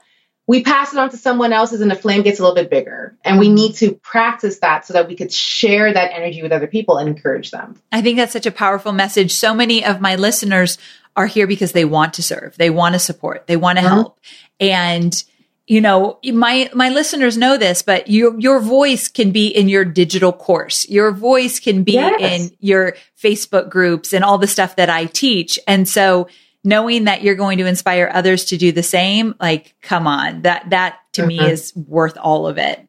[0.47, 3.17] we pass it on to someone else's and the flame gets a little bit bigger.
[3.25, 6.67] And we need to practice that so that we could share that energy with other
[6.67, 7.81] people and encourage them.
[7.93, 9.33] I think that's such a powerful message.
[9.33, 10.77] So many of my listeners
[11.17, 13.95] are here because they want to serve, they want to support, they want to mm-hmm.
[13.95, 14.21] help.
[14.61, 15.25] And
[15.67, 19.85] you know, my, my listeners know this, but your, your voice can be in your
[19.85, 20.87] digital course.
[20.89, 22.21] Your voice can be Yes.
[22.51, 25.59] in your Facebook groups and all the stuff that I teach.
[25.67, 26.29] And so
[26.65, 30.69] knowing that you're going to inspire others to do the same, like, come on, that,
[30.71, 31.51] that to me Mhm.
[31.51, 32.87] is worth all of it.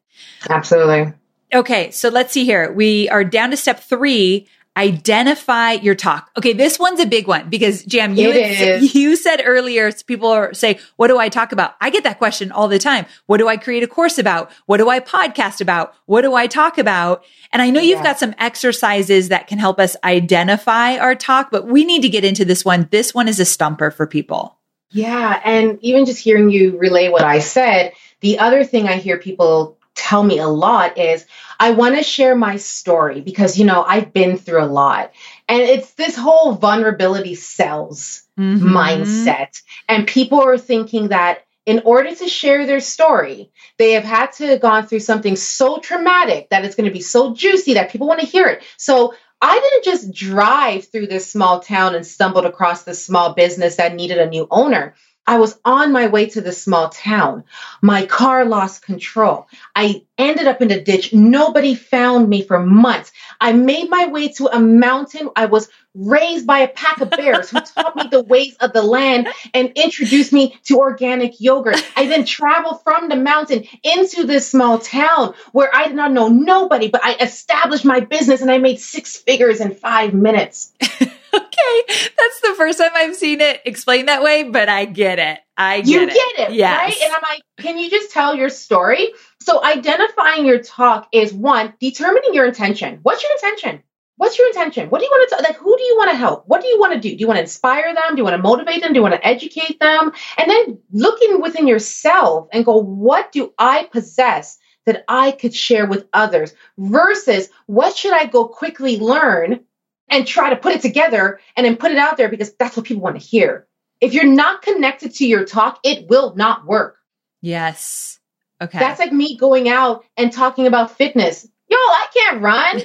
[0.48, 1.12] Absolutely.
[1.54, 2.72] Okay, so let's see here.
[2.72, 4.48] We are down to step three.
[4.76, 6.30] Identify your talk.
[6.36, 10.78] Okay, this one's a big one because Jam, you you said earlier, people are, say,
[10.96, 13.06] "What do I talk about?" I get that question all the time.
[13.26, 14.50] What do I create a course about?
[14.66, 15.94] What do I podcast about?
[16.04, 17.24] What do I talk about?
[17.52, 18.04] And I know you've Yeah.
[18.04, 22.24] got some exercises that can help us identify our talk, but we need to get
[22.24, 22.88] into this one.
[22.90, 24.58] This one is a stumper for people.
[24.90, 25.40] Yeah.
[25.44, 29.75] And even just hearing you relay what I said, the other thing I hear people
[29.96, 31.26] tell me a lot is
[31.58, 35.12] I want to share my story because, you know, I've been through a lot.
[35.48, 38.60] And it's this whole vulnerability sells Mhm.
[38.60, 39.60] mindset.
[39.88, 44.46] And people are thinking that in order to share their story, they have had to
[44.46, 48.06] have gone through something so traumatic that it's going to be so juicy that people
[48.06, 48.62] want to hear it.
[48.76, 53.76] So I didn't just drive through this small town and stumbled across this small business
[53.76, 54.94] that needed a new owner.
[55.26, 57.44] I was on my way to this small town.
[57.82, 59.48] My car lost control.
[59.74, 61.12] I ended up in a ditch.
[61.12, 63.12] Nobody found me for months.
[63.40, 65.28] I made my way to a mountain.
[65.34, 68.82] I was raised by a pack of bears who taught me the ways of the
[68.82, 71.82] land and introduced me to organic yogurt.
[71.96, 76.28] I then traveled from the mountain into this small town where I did not know
[76.28, 80.72] nobody, but I established my business and I made six figures in five minutes.
[81.56, 85.38] Okay, that's the first time I've seen it explained that way, but I get it.
[85.56, 86.08] I get you it.
[86.14, 86.78] get it, Yes.
[86.80, 86.96] right?
[87.02, 89.12] And I'm like, can you just tell your story?
[89.40, 93.00] So identifying your talk is one, determining your intention.
[93.02, 93.82] What's your intention?
[94.16, 94.88] What's your intention?
[94.90, 95.56] What do you want to like?
[95.56, 96.44] Who do you want to help?
[96.46, 97.10] What do you want to do?
[97.10, 98.14] Do you want to inspire them?
[98.14, 98.92] Do you want to motivate them?
[98.92, 100.12] Do you want to educate them?
[100.38, 105.86] And then looking within yourself and go, what do I possess that I could share
[105.86, 106.54] with others?
[106.78, 109.60] Versus what should I go quickly learn
[110.08, 112.86] and try to put it together and then put it out there because that's what
[112.86, 113.66] people want to hear.
[114.00, 116.98] If you're not connected to your talk, it will not work.
[117.40, 118.18] Yes.
[118.60, 118.78] Okay.
[118.78, 121.46] That's like me going out and talking about fitness.
[121.68, 122.82] Yo, I can't run.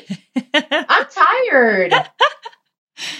[0.71, 1.93] I'm tired.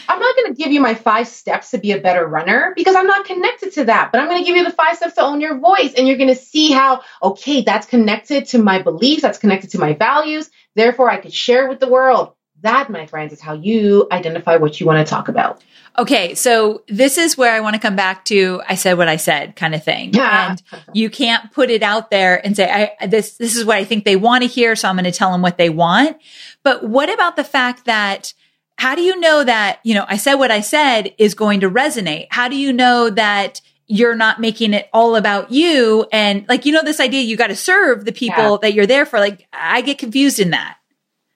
[0.07, 2.95] I'm not going to give you my five steps to be a better runner because
[2.95, 4.11] I'm not connected to that.
[4.11, 5.93] But I'm going to give you the five steps to own your voice.
[5.95, 9.79] And you're going to see how, okay, that's connected to my beliefs, that's connected to
[9.79, 10.49] my values.
[10.75, 12.33] Therefore, I could share with the world.
[12.62, 15.63] That, my friends, is how you identify what you want to talk about.
[15.97, 16.36] okay.
[16.36, 19.56] So this is where I want to come back to I said what I said
[19.56, 20.13] kind of thing.
[20.13, 20.52] Yeah.
[20.52, 23.84] And you can't put it out there and say, I, this, this is what I
[23.84, 24.76] think they want to hear.
[24.76, 26.17] So I'm going to tell them what they want.
[26.63, 28.34] But what about the fact that
[28.78, 31.69] how do you know that, you know, I said what I said is going to
[31.69, 32.28] resonate?
[32.32, 36.08] How do you know that you're not making it all about you?
[36.12, 38.58] And like, you know, this idea you got to serve the people Yeah.
[38.62, 39.19] that you're there for.
[39.19, 40.78] Like, I get confused in that.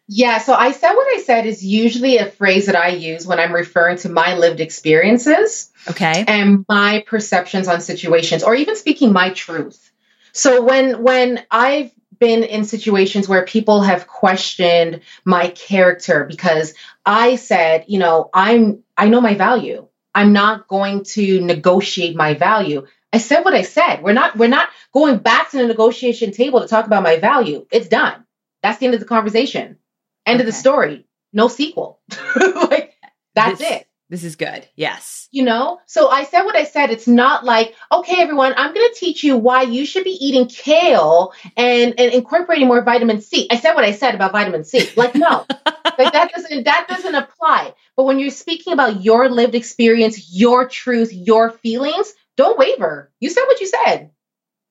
[0.07, 3.39] Yeah, so I said what I said is usually a phrase that I use when
[3.39, 6.23] I'm referring to my lived experiences Okay.
[6.27, 9.91] and my perceptions on situations or even speaking my truth.
[10.31, 16.73] So when when I've been in situations where people have questioned my character because
[17.05, 19.87] I said, you know, I'm I know my value.
[20.13, 22.85] I'm not going to negotiate my value.
[23.11, 24.03] I said what I said.
[24.03, 27.65] We're not we're not going back to the negotiation table to talk about my value.
[27.71, 28.25] It's done.
[28.61, 29.77] That's the end of the conversation.
[30.25, 31.05] End of the story.
[31.33, 31.99] No sequel.
[32.35, 32.93] like
[33.35, 33.87] that's This- it.
[34.07, 34.67] This is good.
[34.75, 35.27] Yes.
[35.31, 35.79] you know?
[35.87, 36.91] So i said what i said.
[36.91, 40.47] It's not like okay everyone i'm going to teach you why you should be eating
[40.47, 43.47] kale and, and incorporating more vitamin c.
[43.49, 44.89] I said what i said about vitamin c.
[44.95, 45.45] Like no.
[45.97, 47.73] Like that doesn't that doesn't apply.
[47.95, 53.11] But when you're speaking about your lived experience your truth your feelings don't waver.
[53.19, 54.11] You said what you said.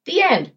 [0.07, 0.53] The end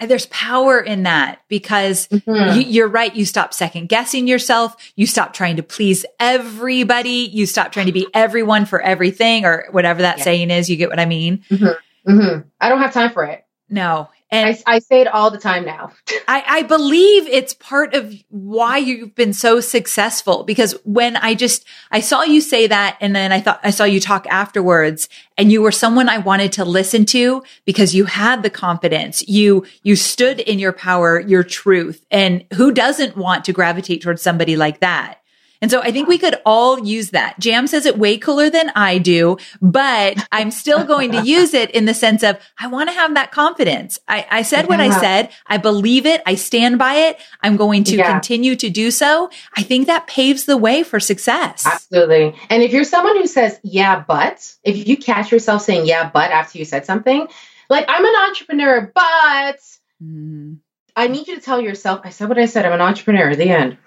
[0.00, 2.56] there's power in that because Mhm.
[2.56, 3.14] you, you're right.
[3.14, 4.76] You stop second guessing yourself.
[4.96, 7.30] You stop trying to please everybody.
[7.32, 10.24] You stop trying to be everyone for everything or whatever that Yeah.
[10.24, 10.68] saying is.
[10.68, 11.42] You get what I mean?
[11.50, 12.44] Mhm.
[12.60, 14.08] i don't have time for it No.
[14.30, 15.92] And I, I say it all the time now
[16.28, 21.64] I, I believe it's part of why you've been so successful because when I just,
[21.90, 25.08] I saw you say that and then I thought I saw you talk afterwards
[25.38, 29.26] and you were someone I wanted to listen to because you had the confidence.
[29.28, 32.04] You, you stood in your power, your truth.
[32.10, 35.20] And who doesn't want to gravitate towards somebody like that?
[35.66, 37.40] And so I think we could all use that.
[37.40, 41.72] Jam says it way cooler than I do, but I'm still going to use it
[41.72, 43.98] in the sense of I want to have that confidence.
[44.06, 45.30] I, I said what I said.
[45.48, 46.22] I believe it.
[46.24, 47.18] I stand by it.
[47.42, 48.12] I'm going to Yeah.
[48.12, 49.28] continue to do so.
[49.56, 51.66] I think that paves the way for success.
[51.66, 52.36] Absolutely.
[52.48, 56.30] And if you're someone who says, yeah, but, if you catch yourself saying, yeah, but
[56.30, 57.26] after you said something,
[57.68, 59.58] Like I'm an entrepreneur, but
[60.00, 60.58] Mhm.
[60.94, 63.50] I need you to tell yourself, I said what I said, I'm an entrepreneur, the
[63.50, 63.78] end.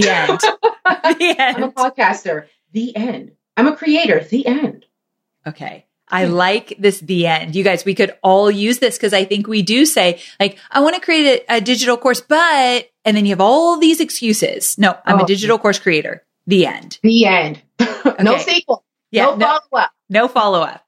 [0.00, 0.40] The end.
[0.84, 3.32] the I'm a podcaster, the end.
[3.56, 4.86] I'm a creator, the end.
[5.46, 5.86] Okay.
[6.08, 7.54] I like this the end.
[7.56, 10.80] You guys, we could all use this because I think we do say, like, I
[10.80, 14.76] want to create a, a digital course, but, and then you have all these excuses.
[14.78, 15.26] No, I'm a Oh.
[15.26, 16.22] digital course creator.
[16.46, 16.98] The end.
[17.02, 17.62] The end.
[18.20, 18.84] no sequel.
[19.10, 19.26] Yeah.
[19.26, 19.90] no No, follow up.
[20.10, 20.84] no follow up.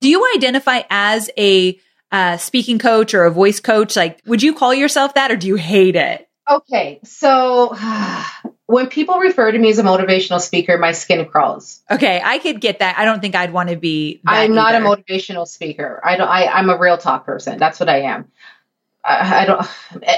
[0.00, 1.78] Do you identify as a
[2.10, 3.96] uh, speaking coach or a voice coach?
[3.96, 6.28] Like, would you call yourself that or do you hate it?
[6.48, 7.74] Okay, so
[8.66, 11.82] when people refer to me as a motivational speaker, my skin crawls.
[11.90, 12.20] Okay.
[12.22, 12.98] I could get that.
[12.98, 14.20] I don't think I'd want to be.
[14.24, 14.84] that I'm not either.
[14.84, 16.00] a motivational speaker.
[16.04, 16.28] I don't.
[16.28, 17.58] I, I'm a real talk person.
[17.58, 18.30] That's what I am.
[19.04, 19.66] I, I don't.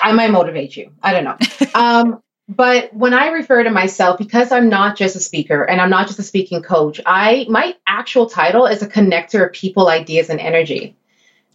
[0.03, 0.93] I might motivate you.
[1.03, 1.37] I don't know.
[1.74, 5.91] um, but when I refer to myself, because I'm not just a speaker and I'm
[5.91, 10.31] not just a speaking coach, I my actual title is a connector of people, ideas,
[10.31, 10.97] and energy.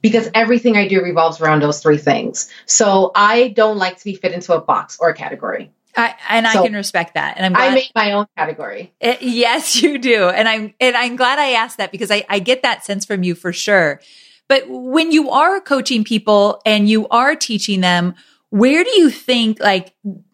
[0.02, 2.50] Because everything I do revolves around those three things.
[2.66, 5.72] So I don't like to be fit into a box or a category.
[5.96, 7.36] I, and I can respect that.
[7.38, 7.72] And I'm glad.
[7.72, 8.94] I make my own category.
[9.00, 10.30] It- Eh, yes, you do.
[10.30, 13.24] And I'm, and I'm glad I asked that because I, I get that sense from
[13.24, 14.00] you for sure.
[14.48, 18.16] But when you are coaching people and you are teaching them,
[18.50, 19.94] where do you think, like,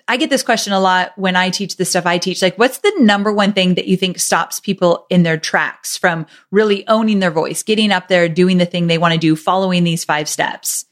[0.10, 2.42] I get this question a lot when I teach the stuff I teach.
[2.42, 6.26] Like, what's the number one thing that you think stops people in their tracks from
[6.50, 9.84] really owning their voice, getting up there, doing the thing they want to do, following
[9.84, 10.86] these five steps?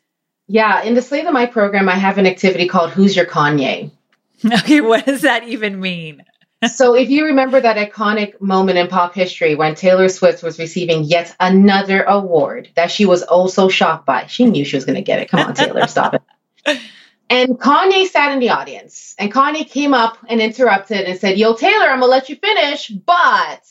[0.48, 3.92] Yeah, in the Slay the Mic program, I have an activity called Who's Your Kanye?
[4.46, 4.82] Okay.
[4.82, 6.22] What does that even mean?
[6.76, 11.04] so if you remember that iconic moment in pop history when Taylor Swift was receiving
[11.04, 14.98] yet another award that she was oh so shocked by, she knew she was going
[14.98, 15.30] to get it.
[15.30, 16.16] Come on, Taylor, stop
[16.66, 16.80] it.
[17.30, 21.56] And Kanye sat in the audience, and Kanye came up and interrupted and said, Yo,
[21.56, 23.62] Taylor, I'm to let you finish, but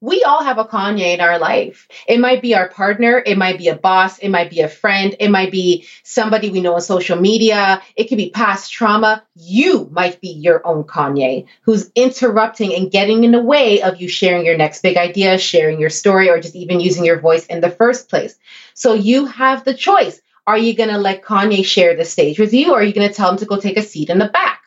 [0.00, 1.88] we all have a Kanye in our life.
[2.06, 5.16] It might be our partner, it might be a boss, it might be a friend,
[5.18, 9.22] it might be somebody we know on social media, it could be past trauma.
[9.34, 14.08] You might be your own Kanye who's interrupting and getting in the way of you
[14.08, 17.62] sharing your next big idea, sharing your story, or just even using your voice in
[17.62, 18.36] the first place.
[18.74, 20.20] So you have the choice.
[20.46, 23.08] Are you going to let Kanye share the stage with you, or are you going
[23.08, 24.60] to tell him to go take a seat in the back?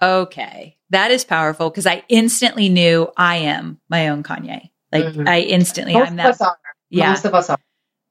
[0.00, 0.76] Okay.
[0.90, 4.70] That is powerful because I instantly knew I am my own Kanye.
[4.92, 5.28] Like Mhm.
[5.28, 6.26] I instantly, Most I'm of that.
[6.26, 6.58] us are.
[6.90, 7.10] Yeah.
[7.10, 7.58] Most of us are.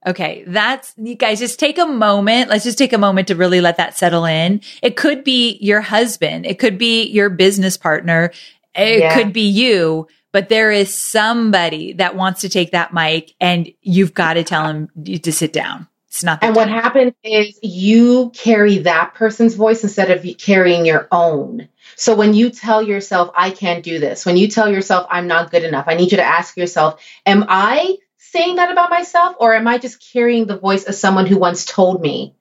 [0.05, 0.43] Okay.
[0.47, 2.49] That's you guys just take a moment.
[2.49, 4.59] Let's just take a moment to really let that settle in.
[4.81, 6.45] It could be your husband.
[6.45, 8.31] It could be your business partner.
[8.75, 9.13] It Yeah.
[9.15, 14.13] could be you, but there is somebody that wants to take that mic and you've
[14.13, 15.87] got to tell him to sit down.
[16.13, 16.43] It's not.
[16.43, 21.69] And what happens is you carry that person's voice instead of carrying your own.
[21.95, 25.49] So when you tell yourself, I can't do this, when you tell yourself, I'm not
[25.49, 29.55] good enough, I need you to ask yourself, am I saying that about myself or
[29.55, 32.35] am I just carrying the voice of someone who once told me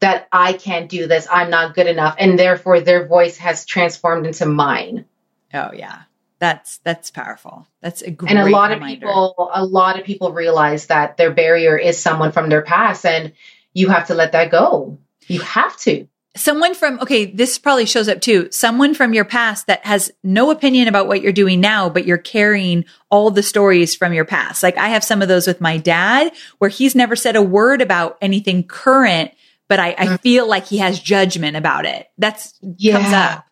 [0.00, 4.26] that I can't do this, I'm not good enough, and therefore their voice has transformed
[4.26, 5.06] into mine?
[5.54, 6.02] Oh yeah.
[6.42, 7.68] That's, that's powerful.
[7.82, 9.06] That's a great and a lot reminder.
[9.06, 13.06] of people a lot of people realize that their barrier is someone from their past
[13.06, 13.32] and
[13.74, 14.98] you have to let that go.
[15.28, 16.08] You have to.
[16.34, 18.48] Someone from okay this probably shows up too.
[18.50, 22.18] Someone from your past that has no opinion about what you're doing now but you're
[22.18, 24.64] carrying all the stories from your past.
[24.64, 27.80] Like i have some of those with my dad where he's never said a word
[27.82, 29.30] about anything current
[29.68, 30.20] but i, I Mhm.
[30.22, 32.08] feel like he has judgment about it.
[32.18, 33.44] That's comes up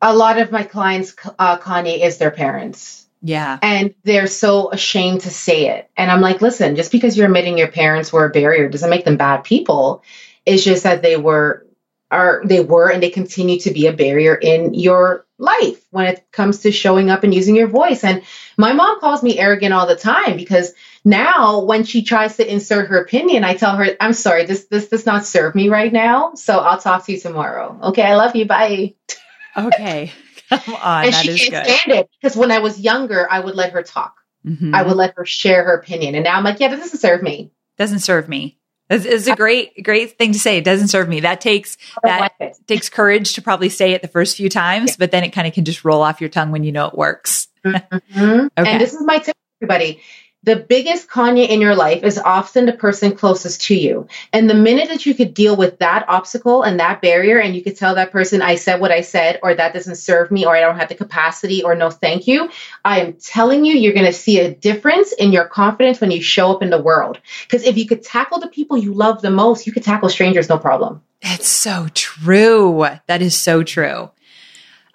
[0.00, 3.06] a lot of my clients uh, kanye is their parents.
[3.22, 3.58] Yeah.
[3.62, 5.90] And they're so ashamed to say it.
[5.96, 9.04] And i'm like listen just because you're admitting your parents were a barrier doesn't make
[9.04, 10.02] them bad people.
[10.44, 11.66] It's just that they were
[12.10, 16.24] are they were and they continue to be a barrier in your life when it
[16.30, 18.04] comes to showing up and using your voice.
[18.04, 18.22] And
[18.56, 20.72] my mom calls me arrogant all the time because
[21.04, 24.88] now when she tries to insert her opinion i tell her i'm sorry this this
[24.88, 26.34] does not serve me right now.
[26.34, 27.78] So i'll talk to you tomorrow.
[27.82, 28.44] Okay i love you.
[28.44, 28.94] Bye
[29.56, 30.12] okay
[30.48, 33.26] come on and that she is can't good stand it because when i was younger
[33.30, 34.14] i would let her talk
[34.46, 34.74] Mhm.
[34.74, 36.14] I would let her share her opinion.
[36.14, 37.50] And now I'm like, yeah, that doesn't serve me.
[37.78, 38.58] doesn't serve me
[38.90, 42.20] it's, it's a great great thing to say it doesn't serve me that takes that
[42.38, 44.96] like takes courage to probably say it the first few times, Yeah.
[44.98, 46.94] but then it kind of can just roll off your tongue when you know it
[46.94, 47.48] works.
[47.64, 48.50] Mhm.
[48.58, 48.70] Okay.
[48.72, 50.02] And this is my tip, everybody.
[50.44, 54.08] The biggest Kanye in your life is often the person closest to you.
[54.30, 57.62] And the minute that you could deal with that obstacle and that barrier, and you
[57.62, 60.54] could tell that person, I said what I said, or that doesn't serve me, or
[60.54, 62.50] I don't have the capacity, or no thank you,
[62.84, 66.20] I am telling you, you're going to see a difference in your confidence when you
[66.20, 67.20] show up in the world.
[67.44, 70.50] Because if you could tackle the people you love the most, you could tackle strangers
[70.50, 71.00] no problem.
[71.22, 72.86] It's so true.
[73.06, 74.10] That is so true.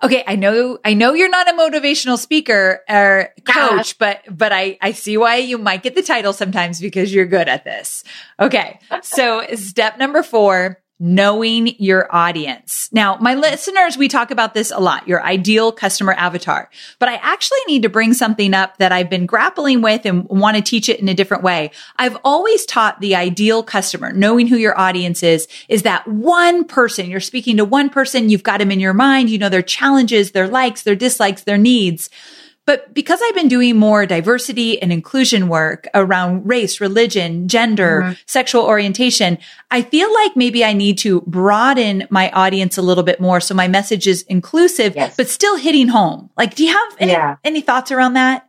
[0.02, 4.78] Okay, I know I know you're not a motivational speaker or coach, but but I
[4.82, 8.04] I see why you might get the title sometimes because you're good at this.
[8.40, 8.80] Okay.
[9.02, 12.90] So, step number 4, knowing your audience.
[12.92, 16.70] Now, my listeners, we talk about this a lot, your ideal customer avatar,
[17.00, 20.58] but I actually need to bring something up that I've been grappling with and want
[20.58, 21.72] to teach it in a different way.
[21.96, 27.10] I've always taught the ideal customer, knowing who your audience is, is that one person,
[27.10, 30.32] you're speaking to one person, you've got them in your mind, you know, their challenges,
[30.32, 32.10] their likes, their dislikes, their needs.
[32.70, 38.14] But because I've been doing more diversity and inclusion work around race, religion, gender, mm-hmm.
[38.28, 39.40] sexual orientation,
[39.72, 43.42] I feel like maybe I need to broaden my audience a little bit more.
[43.42, 45.18] So my message is inclusive, yes.
[45.18, 46.30] but still hitting home.
[46.38, 47.38] Like, do you have any, yeah.
[47.44, 48.48] any thoughts around that?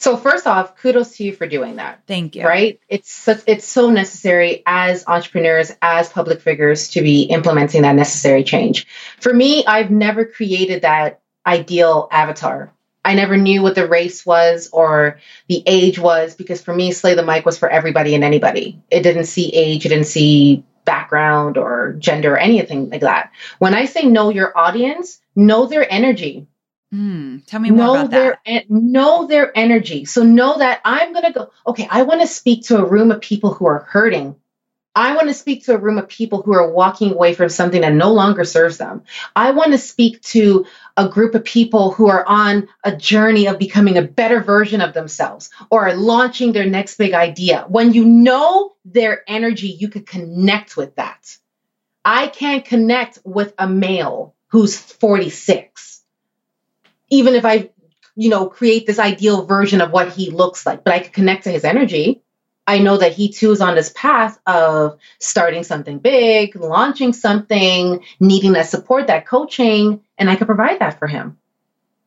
[0.00, 2.00] So first off, kudos to you for doing that.
[2.08, 2.44] Thank you.
[2.44, 2.80] Right?
[2.88, 8.42] It's such, it's so necessary as entrepreneurs, as public figures to be implementing that necessary
[8.42, 8.88] change.
[9.20, 12.73] For me, I've never created that ideal avatar
[13.04, 17.14] I never knew what the race was or the age was because for me, Slay
[17.14, 18.82] the Mic was for everybody and anybody.
[18.90, 23.30] It didn't see age, it didn't see background or gender or anything like that.
[23.58, 26.46] When I say know your audience, know their energy.
[26.94, 28.70] Mm, tell me more know about their, that.
[28.70, 30.04] Know their energy.
[30.04, 33.10] So know that I'm going to go, okay, I want to speak to a room
[33.10, 34.36] of people who are hurting.
[34.96, 37.80] I want to speak to a room of people who are walking away from something
[37.80, 39.02] that no longer serves them.
[39.34, 40.66] I want to speak to
[40.96, 44.94] a group of people who are on a journey of becoming a better version of
[44.94, 47.64] themselves or are launching their next big idea.
[47.68, 51.36] When you know their energy, you can connect with that.
[52.04, 56.02] I can't connect with a male who's 46,
[57.10, 57.70] even if I,
[58.14, 61.44] you know, create this ideal version of what he looks like, but I can connect
[61.44, 62.23] to his energy.
[62.66, 68.04] I know that he too is on this path of starting something big, launching something,
[68.20, 71.38] needing that support, that coaching, and I can provide that for him.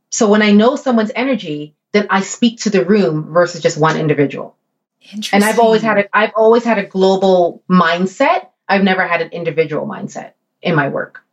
[0.09, 3.99] So when I know someone's energy, then I speak to the room versus just one
[3.99, 4.55] individual.
[5.31, 8.47] And I've always had a I've always had a global mindset.
[8.67, 11.23] I've never had an individual mindset in my work.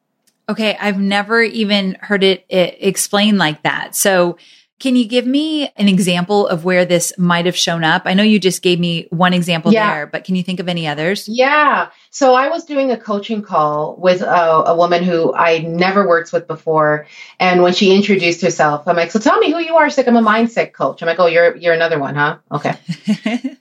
[0.49, 3.97] Okay, I've never even heard it, it explained like that.
[3.97, 4.37] So
[4.81, 8.03] can you give me an example of where this might have shown up?
[8.07, 9.95] I know you just gave me one example yeah.
[9.95, 11.29] there, but can you think of any others?
[11.29, 11.91] Yeah.
[12.11, 16.33] So I was doing a coaching call with a, a, woman who I never worked
[16.33, 17.07] with before,
[17.39, 20.09] and when she introduced herself, I'm like, "So tell me who you are." She's like,
[20.09, 22.75] "I'm a mindset coach." I'm like, "Oh, you're you're another one, huh?" Okay.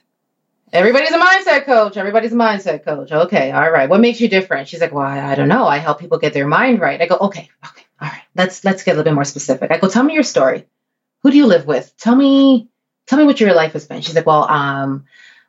[0.73, 1.97] Everybody's a mindset coach.
[1.97, 3.11] Everybody's a mindset coach.
[3.11, 3.87] Okay, all right.
[3.87, 4.67] What makes you different?
[4.67, 5.67] She's like, "Well, I, I don't know.
[5.67, 8.23] I help people get their mind right." I go, "Okay, okay, all right.
[8.35, 10.65] Let's let's get a little bit more specific." I go, "Tell me your story."
[11.23, 11.93] Who do you live with?
[11.97, 12.69] Tell me,
[13.07, 14.01] tell me what your life has been.
[14.01, 15.05] She's like, well, um,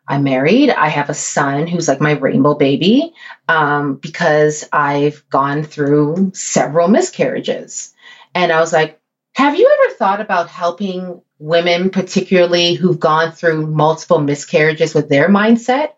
[0.06, 0.70] I'm married.
[0.70, 3.12] I have a son who's like my rainbow baby
[3.48, 7.94] um, because I've gone through several miscarriages.
[8.34, 9.00] And I was like,
[9.34, 15.28] have you ever thought about helping women, particularly who've gone through multiple miscarriages with their
[15.28, 15.94] mindset?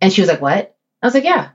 [0.00, 0.74] And she was like, what?
[1.02, 1.50] I was like, yeah.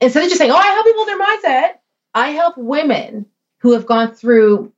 [0.00, 1.78] Instead of just saying, oh, I help people with their mindset,
[2.14, 3.26] I help women
[3.58, 4.72] who have gone through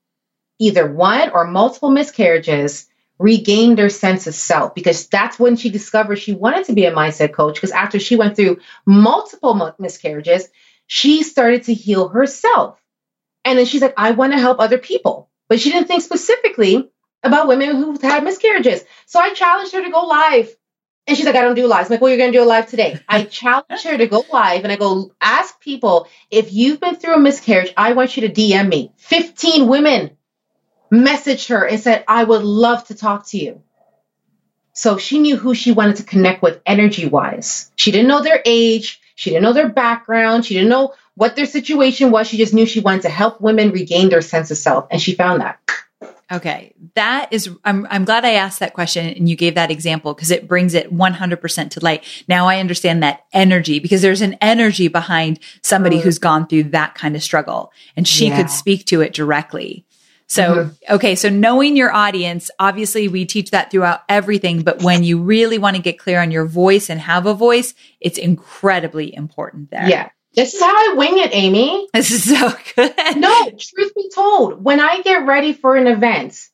[0.62, 2.86] either one or multiple miscarriages
[3.18, 6.92] regained their sense of self because that's when she discovered she wanted to be a
[6.92, 10.48] mindset coach because after she went through multiple miscarriages
[10.86, 12.80] she started to heal herself
[13.44, 16.88] and then she's like i want to help other people but she didn't think specifically
[17.22, 20.48] about women who had miscarriages so i challenged her to go live
[21.06, 21.88] and she's like, I don't do lives.
[21.88, 22.96] I'm like, well, you're going to do a live today.
[23.08, 27.16] I challenge her to go live and I go, ask people, if you've been through
[27.16, 28.92] a miscarriage, I want you to DM me.
[28.98, 30.16] 15 women
[30.92, 33.62] messaged her and said, I would love to talk to you.
[34.74, 37.70] So she knew who she wanted to connect with energy wise.
[37.76, 39.00] She didn't know their age.
[39.14, 40.44] She didn't know their background.
[40.44, 42.28] She didn't know what their situation was.
[42.28, 44.86] She just knew she wanted to help women regain their sense of self.
[44.90, 45.58] And she found that.
[46.30, 46.72] Okay.
[46.94, 50.30] That is, I'm, I'm glad I asked that question and you gave that example because
[50.30, 52.24] it brings it 100% to light.
[52.26, 56.02] Now I understand that energy because there's an energy behind somebody mm.
[56.02, 58.36] who's gone through that kind of struggle and she yeah.
[58.38, 59.84] could speak to it directly.
[60.32, 60.94] So, mm-hmm.
[60.94, 61.14] okay.
[61.14, 65.76] So knowing your audience, obviously we teach that throughout everything, but when you really want
[65.76, 69.86] to get clear on your voice and have a voice, it's incredibly important there.
[69.86, 70.08] Yeah.
[70.34, 71.86] This is how I wing it, Amy.
[71.92, 72.94] This is so good.
[73.18, 76.48] no, truth be told, when I get ready for an event,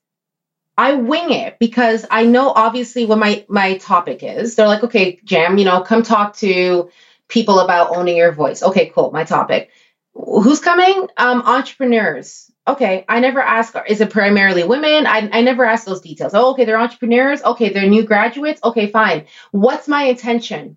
[0.77, 4.57] I wing it because I know obviously what my my topic is.
[4.57, 6.91] They're like, okay, Jam, you know, come talk to
[7.29, 8.65] people about owning your voice.
[8.65, 9.13] Okay, cool.
[9.13, 9.71] My topic.
[10.19, 11.09] Who's coming?
[11.17, 15.07] Um, entrepreneurs okay, I never ask, is it primarily women?
[15.07, 16.35] I, I never ask those details.
[16.35, 17.43] Oh, okay, they're entrepreneurs.
[17.43, 18.61] Okay, they're new graduates.
[18.63, 19.25] Okay, fine.
[19.53, 20.77] What's my intention?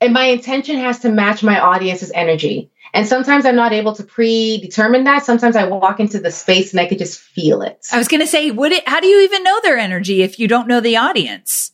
[0.00, 2.70] and my intention has to match my audience's energy.
[2.92, 5.24] And sometimes I'm not able to predetermine that.
[5.24, 7.86] Sometimes I walk into the space and I could just feel it.
[7.90, 10.38] I was going to say, would it, how do you even know their energy if
[10.38, 11.72] you don't know the audience?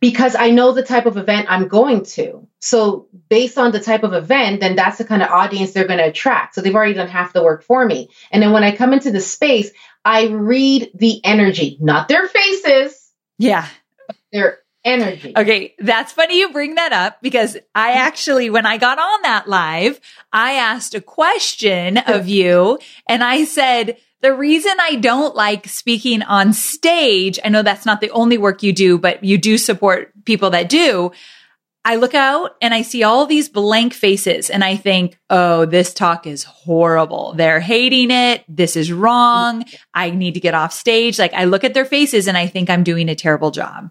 [0.00, 2.48] Because I know the type of event I'm going to.
[2.58, 5.98] So based on the type of event, then that's the kind of audience they're going
[5.98, 6.54] to attract.
[6.54, 8.08] So they've already done half the work for me.
[8.30, 9.70] And then when I come into the space,
[10.04, 13.12] I read the energy, not their faces.
[13.38, 13.66] Yeah.
[14.32, 15.34] Their energy.
[15.36, 19.48] Okay, that's funny you bring that up because I actually, when I got on that
[19.48, 20.00] live,
[20.32, 26.22] I asked a question of you and I said, the reason I don't like speaking
[26.22, 30.12] on stage, I know that's not the only work you do, but you do support
[30.24, 31.12] people that do.
[31.82, 35.94] I look out and I see all these blank faces and I think, oh, this
[35.94, 37.32] talk is horrible.
[37.32, 38.44] They're hating it.
[38.48, 39.64] This is wrong.
[39.94, 41.18] I need to get off stage.
[41.18, 43.90] Like I look at their faces and I think I'm doing a terrible job.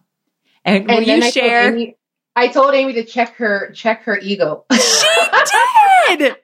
[0.63, 1.63] And, will you I share?
[1.63, 1.97] Told Amy,
[2.35, 4.65] I told Amy to check her check her ego.
[4.71, 5.88] she did.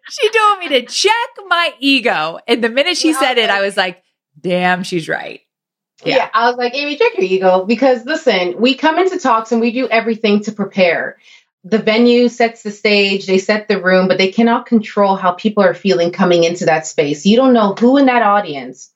[0.10, 3.76] She told me to check my ego, and the minute she said it, I was
[3.78, 4.04] like,
[4.40, 5.42] "Damn, she's right."
[6.04, 6.18] Yeah.
[6.18, 9.62] yeah, I was like, Amy, check your ego because listen, we come into talks and
[9.62, 11.18] we do everything to prepare.
[11.64, 15.64] The venue sets the stage, they set the room, but they cannot control how people
[15.64, 17.26] are feeling coming into that space.
[17.26, 18.92] You don't know who in that audience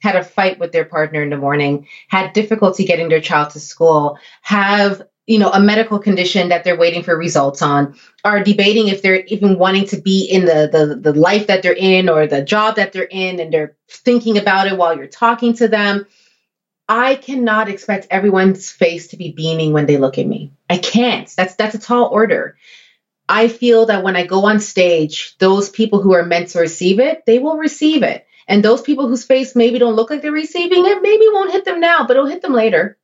[0.00, 3.60] had a fight with their partner in the morning, had difficulty getting their child to
[3.60, 8.88] school, have you know a medical condition that they're waiting for results on are debating
[8.88, 12.26] if they're even wanting to be in the, the the life that they're in or
[12.26, 16.06] the job that they're in and they're thinking about it while you're talking to them.
[16.88, 20.54] I cannot expect everyone's face to be beaming when they look at me.
[20.70, 21.28] I can't.
[21.36, 22.56] That's that's a tall order.
[23.28, 26.98] I feel that when i go on stage those people who are meant to receive
[26.98, 28.26] it they will receive it.
[28.50, 31.66] And those people whose face maybe don't look like they're receiving it, maybe won't hit
[31.66, 32.96] them now, but it'll hit them later.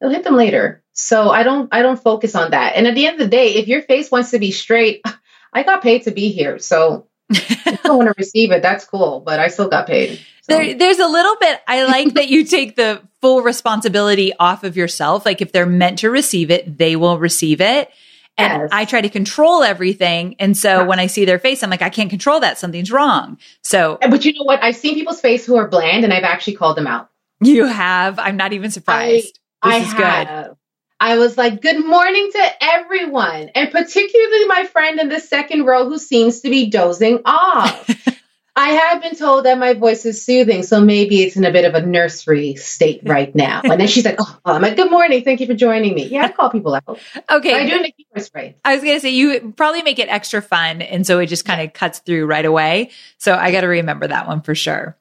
[0.00, 0.79] It'll hit them later.
[1.00, 2.76] So I don't I don't focus on that.
[2.76, 5.04] And at the end of the day, if your face wants to be straight,
[5.52, 6.58] I got paid to be here.
[6.58, 9.20] So you don't want to receive it, that's cool.
[9.20, 10.20] But I still got paid.
[10.42, 10.56] So.
[10.56, 14.76] There, there's a little bit I like that you take the full responsibility off of
[14.76, 15.24] yourself.
[15.24, 17.90] Like if they're meant to receive it, they will receive it.
[18.36, 18.68] And yes.
[18.72, 20.36] I try to control everything.
[20.38, 20.82] And so yeah.
[20.82, 22.58] when I see their face, I'm like, I can't control that.
[22.58, 23.38] Something's wrong.
[23.62, 24.62] So, but you know what?
[24.62, 27.10] I've seen people's face who are bland and I've actually called them out.
[27.40, 28.18] You have?
[28.18, 29.38] I'm not even surprised.
[29.62, 30.46] I, this I is have.
[30.46, 30.56] good.
[31.02, 35.88] I was like, good morning to everyone, and particularly my friend in the second row
[35.88, 37.88] who seems to be dozing off.
[38.56, 41.64] I have been told that my voice is soothing, so maybe it's in a bit
[41.64, 43.62] of a nursery state right now.
[43.64, 46.26] And then she's like, "Oh, I'm like, good morning, thank you for joining me." Yeah,
[46.26, 46.98] I call people out.
[47.30, 48.56] Okay, I do make a spray.
[48.62, 51.62] I was gonna say you probably make it extra fun, and so it just kind
[51.62, 52.90] of cuts through right away.
[53.16, 54.98] So I got to remember that one for sure.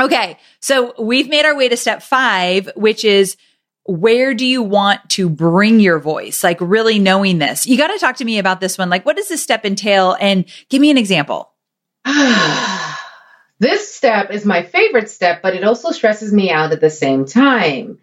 [0.00, 3.36] Okay, so we've made our way to step five, which is
[3.88, 6.44] where do you want to bring your voice?
[6.44, 7.66] Like really knowing this.
[7.66, 8.90] You got to talk to me about this one.
[8.90, 10.14] Like, what does this step entail?
[10.20, 11.50] And give me an example.
[13.58, 17.24] this step is my favorite step, but it also stresses me out at the same
[17.24, 17.98] time.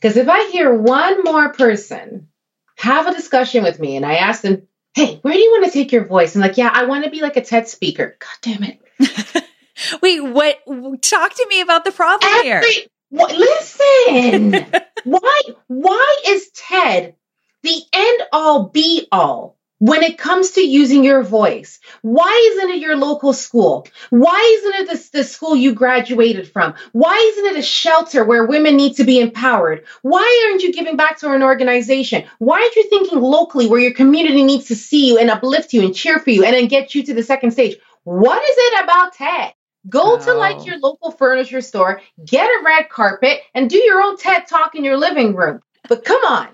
[0.00, 2.28] Because if I hear one more person
[2.76, 5.70] have a discussion with me and I ask them, hey, where do you want to
[5.70, 6.34] take your voice?
[6.34, 8.16] And like, yeah, I want to be like a TED speaker.
[8.18, 9.44] God damn it.
[10.02, 10.58] Wait, what?
[11.02, 12.86] Talk to me about the problem Every, here.
[13.10, 14.52] What, listen,
[15.04, 15.40] why?
[15.68, 17.14] Why is TED
[17.62, 21.80] the end all be all when it comes to using your voice.
[22.02, 23.86] Why isn't it your local school?
[24.10, 26.74] Why isn't it the, the, school you graduated from?
[26.92, 29.86] Why isn't it a shelter where women need to be empowered?
[30.02, 32.24] Why aren't you giving back to an organization?
[32.38, 35.82] Why aren't you thinking locally where your community needs to see you and uplift you
[35.82, 37.76] and cheer for you and then get you to the second stage?
[38.04, 39.54] What is it about TED?
[39.88, 40.24] Go oh.
[40.24, 44.46] to like your local furniture store, get a red carpet, and do your own TED
[44.46, 45.62] talk in your living room.
[45.88, 46.48] But come on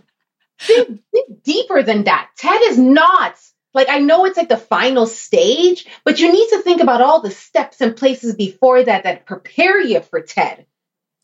[0.58, 2.30] think, think deeper than that.
[2.36, 3.38] TED is not
[3.74, 7.20] like I know it's like the final stage, but you need to think about all
[7.20, 10.66] the steps and places before that that prepare you for TED,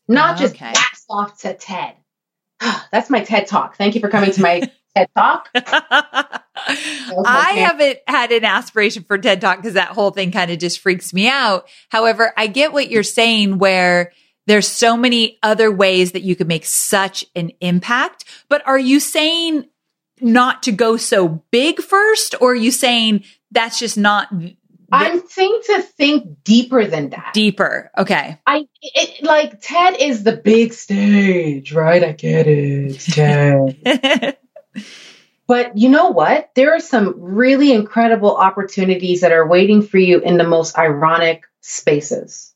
[0.07, 1.95] not oh, just blast off to TED.
[2.91, 3.75] That's my TED talk.
[3.77, 5.49] Thank you for coming to my TED talk.
[6.67, 10.59] Oh I haven't had an aspiration for TED talk because that whole thing kind of
[10.59, 11.67] just freaks me out.
[11.89, 14.11] However, I get what you're saying where
[14.45, 18.25] there's so many other ways that you could make such an impact.
[18.49, 19.65] But are you saying
[20.19, 24.29] not to go so big first, or are you saying that's just not?
[24.91, 27.31] I'm saying to think deeper than that.
[27.33, 27.89] Deeper.
[27.97, 28.39] Okay.
[28.45, 32.03] I it, like TED is the big stage, right?
[32.03, 32.99] I get it.
[32.99, 34.37] TED.
[35.47, 36.51] but you know what?
[36.55, 41.43] There are some really incredible opportunities that are waiting for you in the most ironic
[41.61, 42.53] spaces.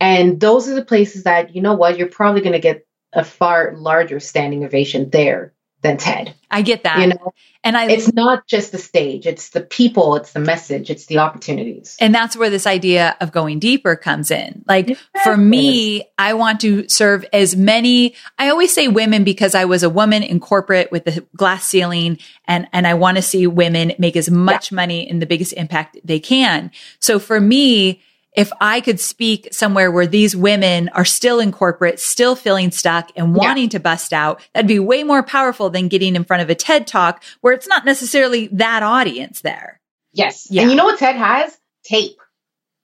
[0.00, 3.24] And those are the places that, you know what, you're probably going to get a
[3.24, 6.34] far larger standing ovation there than TED.
[6.50, 7.00] I get that.
[7.00, 10.90] You know, and I it's not just the stage, it's the people, it's the message,
[10.90, 11.96] it's the opportunities.
[12.00, 14.64] And that's where this idea of going deeper comes in.
[14.66, 15.22] Like exactly.
[15.22, 19.82] for me, I want to serve as many, I always say women because I was
[19.82, 23.92] a woman in corporate with the glass ceiling and, and I want to see women
[23.98, 24.76] make as much yeah.
[24.76, 26.70] money and the biggest impact they can.
[26.98, 28.00] So for me,
[28.38, 33.10] if I could speak somewhere where these women are still in corporate, still feeling stuck
[33.16, 33.70] and wanting yeah.
[33.70, 36.86] to bust out, that'd be way more powerful than getting in front of a TED
[36.86, 39.80] talk where it's not necessarily that audience there.
[40.12, 40.46] Yes.
[40.50, 40.62] Yeah.
[40.62, 41.58] And you know what TED has?
[41.84, 42.16] Tape.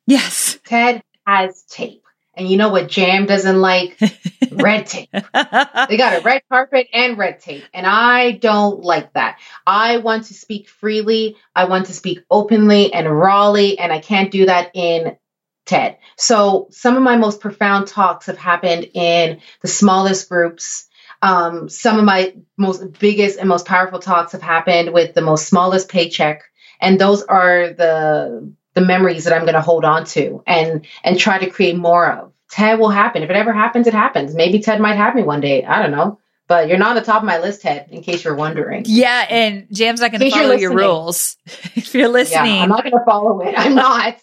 [0.07, 0.59] Yes.
[0.65, 2.03] TED has tape.
[2.37, 3.99] And you know what Jam doesn't like?
[4.51, 5.11] red tape.
[5.13, 7.63] They got a red carpet and red tape.
[7.73, 9.39] And I don't like that.
[9.67, 11.37] I want to speak freely.
[11.55, 13.79] I want to speak openly and rawly.
[13.79, 15.17] And I can't do that in
[15.67, 15.99] TED.
[16.17, 20.87] So some of my most profound talks have happened in the smallest groups.
[21.23, 25.49] Um, some of my most biggest and most powerful talks have happened with the most
[25.49, 26.43] smallest paycheck,
[26.81, 31.19] and those are the the memories that I'm going to hold on to and and
[31.19, 32.33] try to create more of.
[32.51, 33.23] TED will happen.
[33.23, 34.35] If it ever happens, it happens.
[34.35, 35.65] Maybe TED might have me one day.
[35.65, 36.19] I don't know.
[36.47, 38.85] But you're not on the top of my list, Ted, in case you're wondering.
[38.87, 41.39] Yeah, and Jam's not going to follow your rules.
[41.47, 42.57] if you're listening.
[42.57, 43.55] Yeah, I'm not going to follow it.
[43.57, 44.19] I'm not.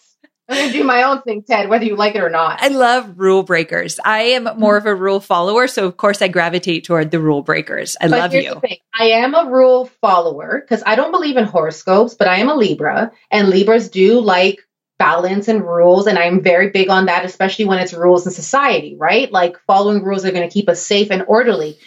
[0.48, 2.62] I'm going to do my own thing, Ted, whether you like it or not.
[2.62, 4.00] I love rule breakers.
[4.04, 5.68] I am more of a rule follower.
[5.68, 7.96] So, of course, I gravitate toward the rule breakers.
[8.00, 8.60] I but love you.
[8.98, 12.54] I am a rule follower because I don't believe in horoscopes, but I am a
[12.54, 14.60] Libra, and Libras do like
[14.98, 16.06] balance and rules.
[16.06, 19.30] And I'm very big on that, especially when it's rules in society, right?
[19.30, 21.78] Like following rules are going to keep us safe and orderly.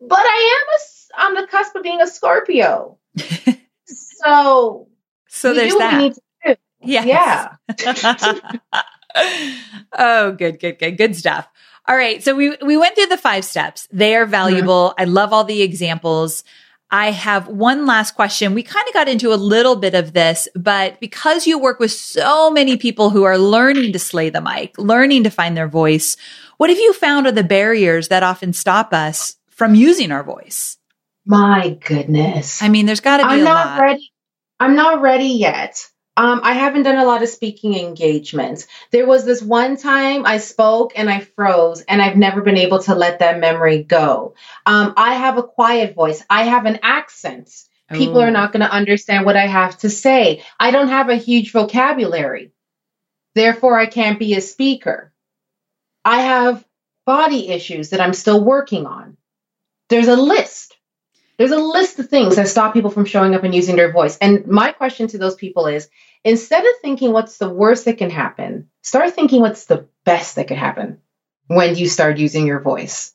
[0.00, 2.98] But I am a, on the cusp of being a Scorpio.
[3.86, 4.88] so,
[5.28, 5.98] so there's that.
[5.98, 6.24] We need to do
[6.86, 7.06] Yes.
[7.06, 7.53] Yeah.
[9.92, 11.48] oh, good, good, good, good stuff.
[11.86, 12.22] All right.
[12.22, 13.86] So we, we went through the five steps.
[13.92, 14.90] They are valuable.
[14.90, 15.02] Mm-hmm.
[15.02, 16.44] I love all the examples.
[16.90, 18.54] I have one last question.
[18.54, 21.90] We kind of got into a little bit of this, but because you work with
[21.90, 26.16] so many people who are learning to slay the mic, learning to find their voice,
[26.58, 30.78] what have you found are the barriers that often stop us from using our voice?
[31.26, 32.62] My goodness.
[32.62, 33.80] I mean, there's got to be I'm not lot.
[33.80, 34.12] ready.
[34.60, 35.84] I'm not ready yet.
[36.16, 38.68] Um, I haven't done a lot of speaking engagements.
[38.92, 42.80] There was this one time I spoke and I froze, and I've never been able
[42.84, 44.34] to let that memory go.
[44.64, 47.50] Um, I have a quiet voice, I have an accent.
[47.92, 50.42] People are not going to understand what I have to say.
[50.58, 52.52] I don't have a huge vocabulary.
[53.34, 55.12] Therefore, I can't be a speaker.
[56.04, 56.64] I have
[57.06, 59.16] body issues that I'm still working on.
[59.90, 60.76] There's a list.
[61.36, 64.16] There's a list of things that stop people from showing up and using their voice.
[64.18, 65.88] And my question to those people is
[66.22, 70.48] instead of thinking what's the worst that can happen, start thinking what's the best that
[70.48, 70.98] could happen
[71.48, 73.12] when you start using your voice.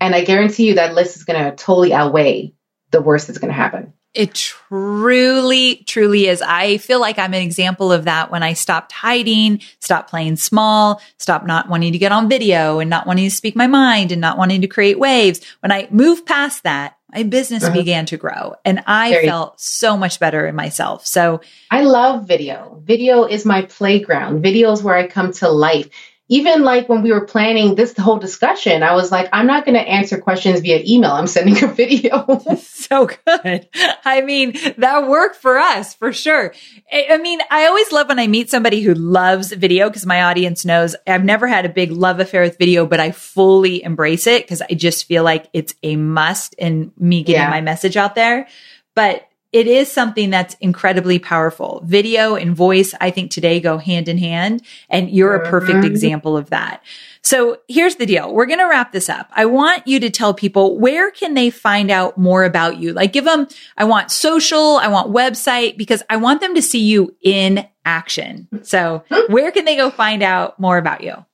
[0.00, 2.54] And I guarantee you that list is going to totally outweigh
[2.90, 3.92] the worst that's going to happen.
[4.14, 6.42] It truly, truly is.
[6.42, 11.00] I feel like I'm an example of that when I stopped hiding, stopped playing small,
[11.18, 14.20] stopped not wanting to get on video and not wanting to speak my mind and
[14.20, 15.40] not wanting to create waves.
[15.60, 17.74] When I moved past that, my business uh-huh.
[17.74, 21.06] began to grow and I felt so much better in myself.
[21.06, 21.40] So
[21.70, 22.80] I love video.
[22.84, 24.42] Video is my playground.
[24.42, 25.88] Video is where I come to life
[26.32, 29.74] even like when we were planning this whole discussion, I was like, I'm not going
[29.74, 31.10] to answer questions via email.
[31.10, 32.24] I'm sending a video.
[32.62, 33.68] so good.
[34.02, 36.54] I mean, that worked for us for sure.
[36.90, 40.64] I mean, I always love when I meet somebody who loves video because my audience
[40.64, 44.44] knows I've never had a big love affair with video, but I fully embrace it
[44.44, 47.50] because I just feel like it's a must in me getting yeah.
[47.50, 48.48] my message out there.
[48.94, 51.82] But it is something that's incredibly powerful.
[51.84, 54.62] Video and voice, I think today go hand in hand.
[54.88, 55.92] And you're a perfect mm-hmm.
[55.92, 56.82] example of that.
[57.22, 58.34] So here's the deal.
[58.34, 59.30] We're going to wrap this up.
[59.32, 62.92] I want you to tell people where can they find out more about you?
[62.92, 63.46] Like give them,
[63.76, 68.48] I want social, I want website because I want them to see you in action.
[68.62, 71.24] So where can they go find out more about you?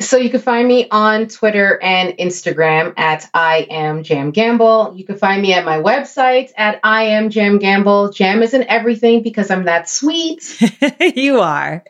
[0.00, 4.94] So you can find me on Twitter and Instagram at I am Jam Gamble.
[4.96, 8.10] You can find me at my website at I am Jam Gamble.
[8.10, 10.60] Jam is in everything because I'm that sweet.
[11.16, 11.84] you are.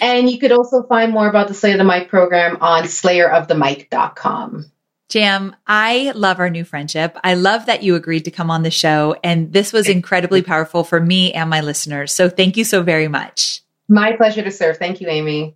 [0.00, 4.70] And you could also find more about the Slayer of the Mic program on slayerofthemic.com.
[5.10, 7.18] Jam, I love our new friendship.
[7.22, 9.14] I love that you agreed to come on the show.
[9.22, 12.14] And this was incredibly powerful for me and my listeners.
[12.14, 13.60] So thank you so very much.
[13.88, 14.78] My pleasure to serve.
[14.78, 15.54] Thank you, Amy.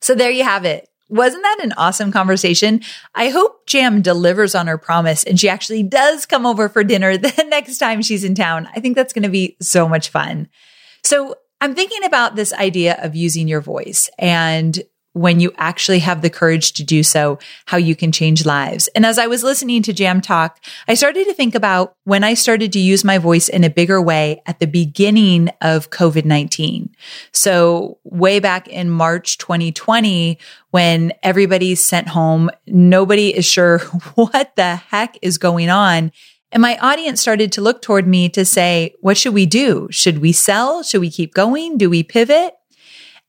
[0.00, 0.88] So there you have it.
[1.08, 2.80] Wasn't that an awesome conversation?
[3.14, 7.16] I hope Jam delivers on her promise and she actually does come over for dinner
[7.18, 8.68] the next time she's in town.
[8.74, 10.48] I think that's going to be so much fun.
[11.02, 14.82] So I'm thinking about this idea of using your voice and
[15.14, 18.88] when you actually have the courage to do so, how you can change lives.
[18.88, 22.34] And as I was listening to Jam Talk, I started to think about when I
[22.34, 26.90] started to use my voice in a bigger way at the beginning of COVID-19.
[27.32, 30.38] So way back in March 2020,
[30.72, 33.78] when everybody's sent home, nobody is sure
[34.16, 36.10] what the heck is going on.
[36.50, 39.88] And my audience started to look toward me to say, what should we do?
[39.90, 40.82] Should we sell?
[40.84, 41.78] Should we keep going?
[41.78, 42.54] Do we pivot?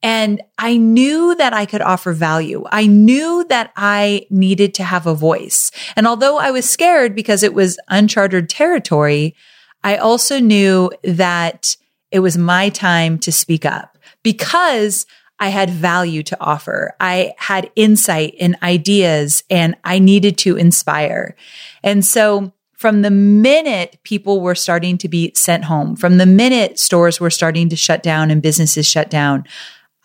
[0.06, 2.64] And I knew that I could offer value.
[2.72, 5.72] I knew that I needed to have a voice.
[5.96, 9.36] And although I was scared because it was uncharted territory,
[9.84, 11.76] I also knew that
[12.12, 15.08] it was my time to speak up because
[15.40, 16.94] I had value to offer.
[17.00, 21.36] I had insight and ideas and I needed to inspire.
[21.84, 26.78] And so from the minute people were starting to be sent home, from the minute
[26.78, 29.46] stores were starting to shut down and businesses shut down,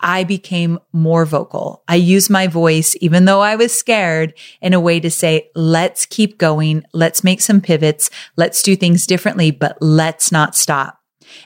[0.00, 1.82] I became more vocal.
[1.86, 6.06] I used my voice, even though I was scared in a way to say, let's
[6.06, 6.84] keep going.
[6.92, 8.10] Let's make some pivots.
[8.36, 10.98] Let's do things differently, but let's not stop.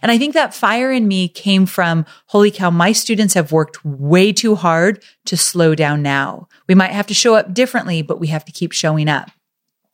[0.02, 3.84] And I think that fire in me came from, holy cow, my students have worked
[3.84, 6.48] way too hard to slow down now.
[6.68, 9.30] We might have to show up differently, but we have to keep showing up.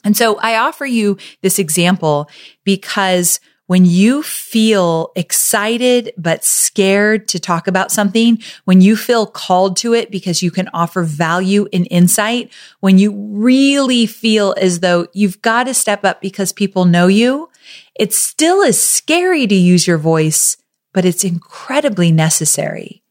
[0.04, 2.30] And so I offer you this example
[2.64, 3.40] because
[3.70, 9.94] when you feel excited but scared to talk about something, when you feel called to
[9.94, 15.40] it because you can offer value and insight, when you really feel as though you've
[15.40, 17.48] got to step up because people know you,
[17.94, 20.56] it still is scary to use your voice,
[20.92, 23.04] but it's incredibly necessary.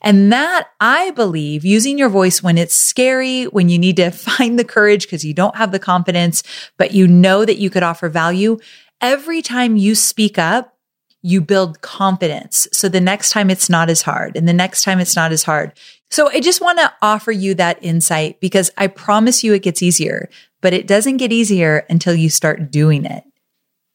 [0.00, 4.58] And that I believe using your voice when it's scary, when you need to find
[4.58, 6.42] the courage because you don't have the confidence,
[6.76, 8.58] but you know that you could offer value,
[9.02, 10.78] every time you speak up,
[11.20, 12.66] you build confidence.
[12.72, 15.42] So the next time it's not as hard and the next time it's not as
[15.42, 15.72] hard.
[16.10, 19.82] So I just want to offer you that insight because I promise you it gets
[19.82, 20.28] easier,
[20.60, 23.24] but it doesn't get easier until you start doing it.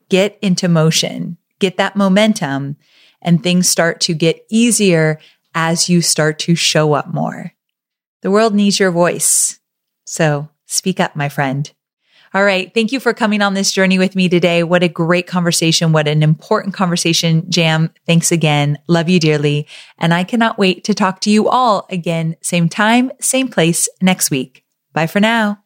[0.09, 2.77] Get into motion, get that momentum
[3.21, 5.19] and things start to get easier
[5.53, 7.53] as you start to show up more.
[8.21, 9.59] The world needs your voice.
[10.05, 11.71] So speak up, my friend.
[12.34, 12.73] All right.
[12.73, 14.63] Thank you for coming on this journey with me today.
[14.63, 15.91] What a great conversation.
[15.91, 17.49] What an important conversation.
[17.49, 17.91] Jam.
[18.05, 18.78] Thanks again.
[18.88, 19.67] Love you dearly.
[19.97, 24.32] And I cannot wait to talk to you all again, same time, same place next
[24.32, 24.63] week.
[24.93, 25.63] Bye for now.